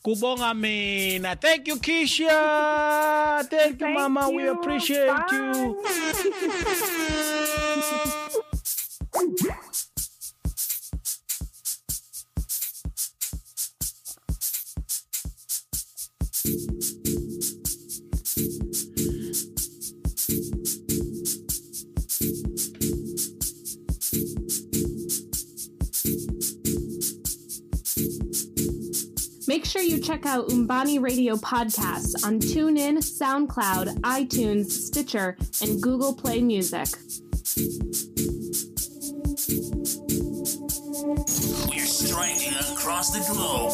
Kubonga 0.05 0.53
mina. 0.55 1.35
Thank 1.35 1.67
you, 1.67 1.77
Keisha. 1.77 3.49
Thank 3.49 3.81
you, 3.81 3.87
Thank 3.87 3.97
Mama. 3.97 4.29
We 4.29 4.47
appreciate 4.47 5.07
Bye. 5.07 5.25
you. 5.31 5.83
Make 29.49 29.65
sure 29.65 29.81
you 29.81 29.99
check 29.99 30.27
out 30.27 30.51
Umbani 30.51 30.99
Radio 30.99 31.35
podcasts 31.35 32.23
on 32.23 32.39
TuneIn, 32.39 32.97
SoundCloud, 32.99 34.01
iTunes, 34.01 34.69
Stitcher, 34.69 35.37
and 35.63 35.81
Google 35.81 36.13
Play 36.13 36.39
Music. 36.39 36.85
We're 41.67 41.87
striking 41.87 42.53
across 42.53 43.09
the 43.09 43.25
globe. 43.33 43.73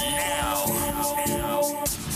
Now, 0.00 0.64
now. 1.24 2.09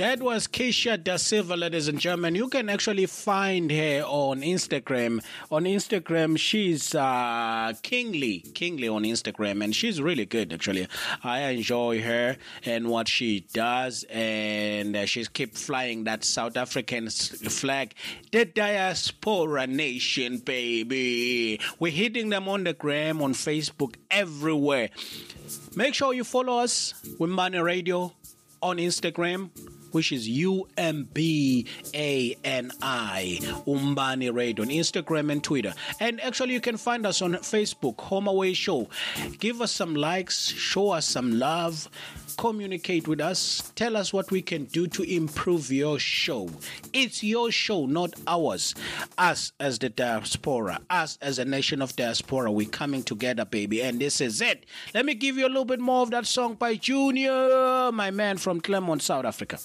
That 0.00 0.22
was 0.22 0.48
Keisha 0.48 1.04
Da 1.04 1.18
Silva, 1.18 1.58
ladies 1.58 1.86
and 1.86 2.00
gentlemen. 2.00 2.34
You 2.34 2.48
can 2.48 2.70
actually 2.70 3.04
find 3.04 3.70
her 3.70 4.02
on 4.06 4.40
Instagram. 4.40 5.22
On 5.50 5.64
Instagram, 5.64 6.38
she's 6.38 6.94
uh, 6.94 7.74
Kingly, 7.82 8.38
Kingly 8.54 8.88
on 8.88 9.02
Instagram, 9.02 9.62
and 9.62 9.76
she's 9.76 10.00
really 10.00 10.24
good, 10.24 10.54
actually. 10.54 10.88
I 11.22 11.40
enjoy 11.50 12.00
her 12.00 12.38
and 12.64 12.88
what 12.88 13.08
she 13.08 13.40
does, 13.52 14.06
and 14.08 14.96
uh, 14.96 15.04
she 15.04 15.26
keep 15.26 15.54
flying 15.54 16.04
that 16.04 16.24
South 16.24 16.56
African 16.56 17.10
flag. 17.10 17.92
The 18.32 18.46
diaspora 18.46 19.66
nation, 19.66 20.38
baby. 20.38 21.60
We're 21.78 21.92
hitting 21.92 22.30
them 22.30 22.48
on 22.48 22.64
the 22.64 22.72
gram, 22.72 23.20
on 23.20 23.34
Facebook, 23.34 23.96
everywhere. 24.10 24.88
Make 25.76 25.92
sure 25.92 26.14
you 26.14 26.24
follow 26.24 26.56
us, 26.56 26.94
Umbani 27.20 27.58
Radio, 27.58 28.14
on 28.62 28.78
Instagram, 28.78 29.50
which 29.92 30.12
is 30.12 30.28
U 30.28 30.68
M 30.76 31.08
B 31.12 31.66
A 31.94 32.36
N 32.44 32.72
I, 32.82 33.40
Umbani 33.66 34.30
Radio, 34.30 34.64
on 34.64 34.70
Instagram 34.70 35.30
and 35.32 35.42
Twitter. 35.42 35.74
And 35.98 36.20
actually, 36.20 36.54
you 36.54 36.60
can 36.60 36.76
find 36.76 37.06
us 37.06 37.22
on 37.22 37.34
Facebook, 37.34 38.00
Home 38.02 38.26
Away 38.26 38.52
Show. 38.52 38.88
Give 39.38 39.60
us 39.60 39.72
some 39.72 39.94
likes, 39.94 40.48
show 40.48 40.90
us 40.90 41.06
some 41.06 41.38
love, 41.38 41.88
communicate 42.40 43.06
with 43.06 43.20
us, 43.20 43.70
tell 43.76 43.98
us 43.98 44.14
what 44.14 44.30
we 44.30 44.40
can 44.40 44.64
do 44.64 44.86
to 44.86 45.02
improve 45.02 45.70
your 45.70 45.98
show. 45.98 46.48
It's 46.94 47.22
your 47.22 47.50
show, 47.50 47.84
not 47.84 48.14
ours. 48.26 48.74
Us 49.18 49.52
as 49.60 49.78
the 49.78 49.90
diaspora, 49.90 50.80
us 50.88 51.18
as 51.20 51.38
a 51.38 51.44
nation 51.44 51.82
of 51.82 51.94
diaspora, 51.96 52.50
we're 52.50 52.66
coming 52.66 53.02
together, 53.02 53.44
baby. 53.44 53.82
And 53.82 54.00
this 54.00 54.22
is 54.22 54.40
it. 54.40 54.64
Let 54.94 55.04
me 55.04 55.12
give 55.12 55.36
you 55.36 55.46
a 55.46 55.48
little 55.48 55.66
bit 55.66 55.80
more 55.80 56.00
of 56.00 56.12
that 56.12 56.24
song 56.24 56.54
by 56.54 56.76
Junior, 56.76 57.92
my 57.92 58.10
man 58.10 58.38
from 58.38 58.62
Claremont, 58.62 59.02
South 59.02 59.26
Africa. 59.26 59.58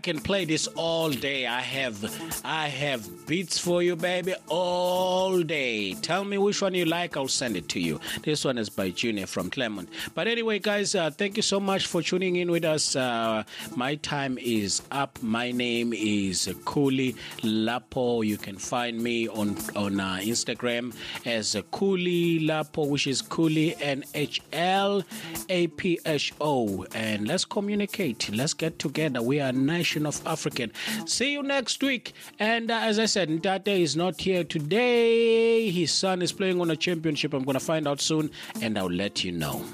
Can 0.00 0.20
play 0.20 0.44
this 0.44 0.66
all 0.68 1.10
day. 1.10 1.46
I 1.46 1.60
have 1.60 1.96
I 2.44 2.68
have 2.68 3.08
beats 3.30 3.60
for 3.60 3.80
you, 3.80 3.94
baby, 3.94 4.34
all 4.48 5.40
day. 5.44 5.94
Tell 6.02 6.24
me 6.24 6.36
which 6.36 6.60
one 6.60 6.74
you 6.74 6.84
like, 6.84 7.16
I'll 7.16 7.28
send 7.28 7.56
it 7.56 7.68
to 7.68 7.78
you. 7.78 8.00
This 8.24 8.44
one 8.44 8.58
is 8.58 8.68
by 8.68 8.90
Junior 8.90 9.24
from 9.28 9.50
Claremont. 9.50 9.88
But 10.16 10.26
anyway, 10.26 10.58
guys, 10.58 10.96
uh, 10.96 11.12
thank 11.12 11.36
you 11.36 11.42
so 11.44 11.60
much 11.60 11.86
for 11.86 12.02
tuning 12.02 12.34
in 12.34 12.50
with 12.50 12.64
us. 12.64 12.96
Uh, 12.96 13.44
my 13.76 13.94
time 13.94 14.36
is 14.38 14.82
up. 14.90 15.22
My 15.22 15.52
name 15.52 15.92
is 15.92 16.52
Kuli 16.66 17.14
Nhlapho. 17.42 18.26
You 18.26 18.36
can 18.36 18.56
find 18.56 19.00
me 19.00 19.28
on 19.28 19.56
on 19.76 20.00
uh, 20.00 20.18
Instagram 20.20 20.92
as 21.24 21.56
Kuli 21.70 22.40
Nhlapho, 22.40 22.88
which 22.88 23.06
is 23.06 23.22
Kuli 23.22 23.76
N 23.80 24.02
H 24.12 24.42
L 24.52 25.04
A 25.48 25.68
P 25.68 26.00
H 26.04 26.34
O. 26.40 26.84
And 26.94 27.28
let's 27.28 27.44
communicate. 27.44 28.28
Let's 28.34 28.54
get 28.54 28.80
together. 28.80 29.22
We 29.22 29.38
are 29.38 29.50
a 29.50 29.52
nation 29.52 30.04
of 30.04 30.20
African. 30.26 30.72
See 31.06 31.30
you 31.32 31.44
next 31.44 31.80
week. 31.80 32.12
And 32.40 32.72
uh, 32.72 32.80
as 32.82 32.98
I 32.98 33.04
said, 33.06 33.19
Ntate 33.28 33.80
is 33.80 33.96
not 33.96 34.20
here 34.20 34.44
today. 34.44 35.70
His 35.70 35.92
son 35.92 36.22
is 36.22 36.32
playing 36.32 36.60
on 36.60 36.70
a 36.70 36.76
championship. 36.76 37.34
I'm 37.34 37.44
going 37.44 37.54
to 37.54 37.64
find 37.64 37.86
out 37.86 38.00
soon, 38.00 38.30
and 38.60 38.78
I'll 38.78 38.90
let 38.90 39.24
you 39.24 39.32
know. 39.32 39.64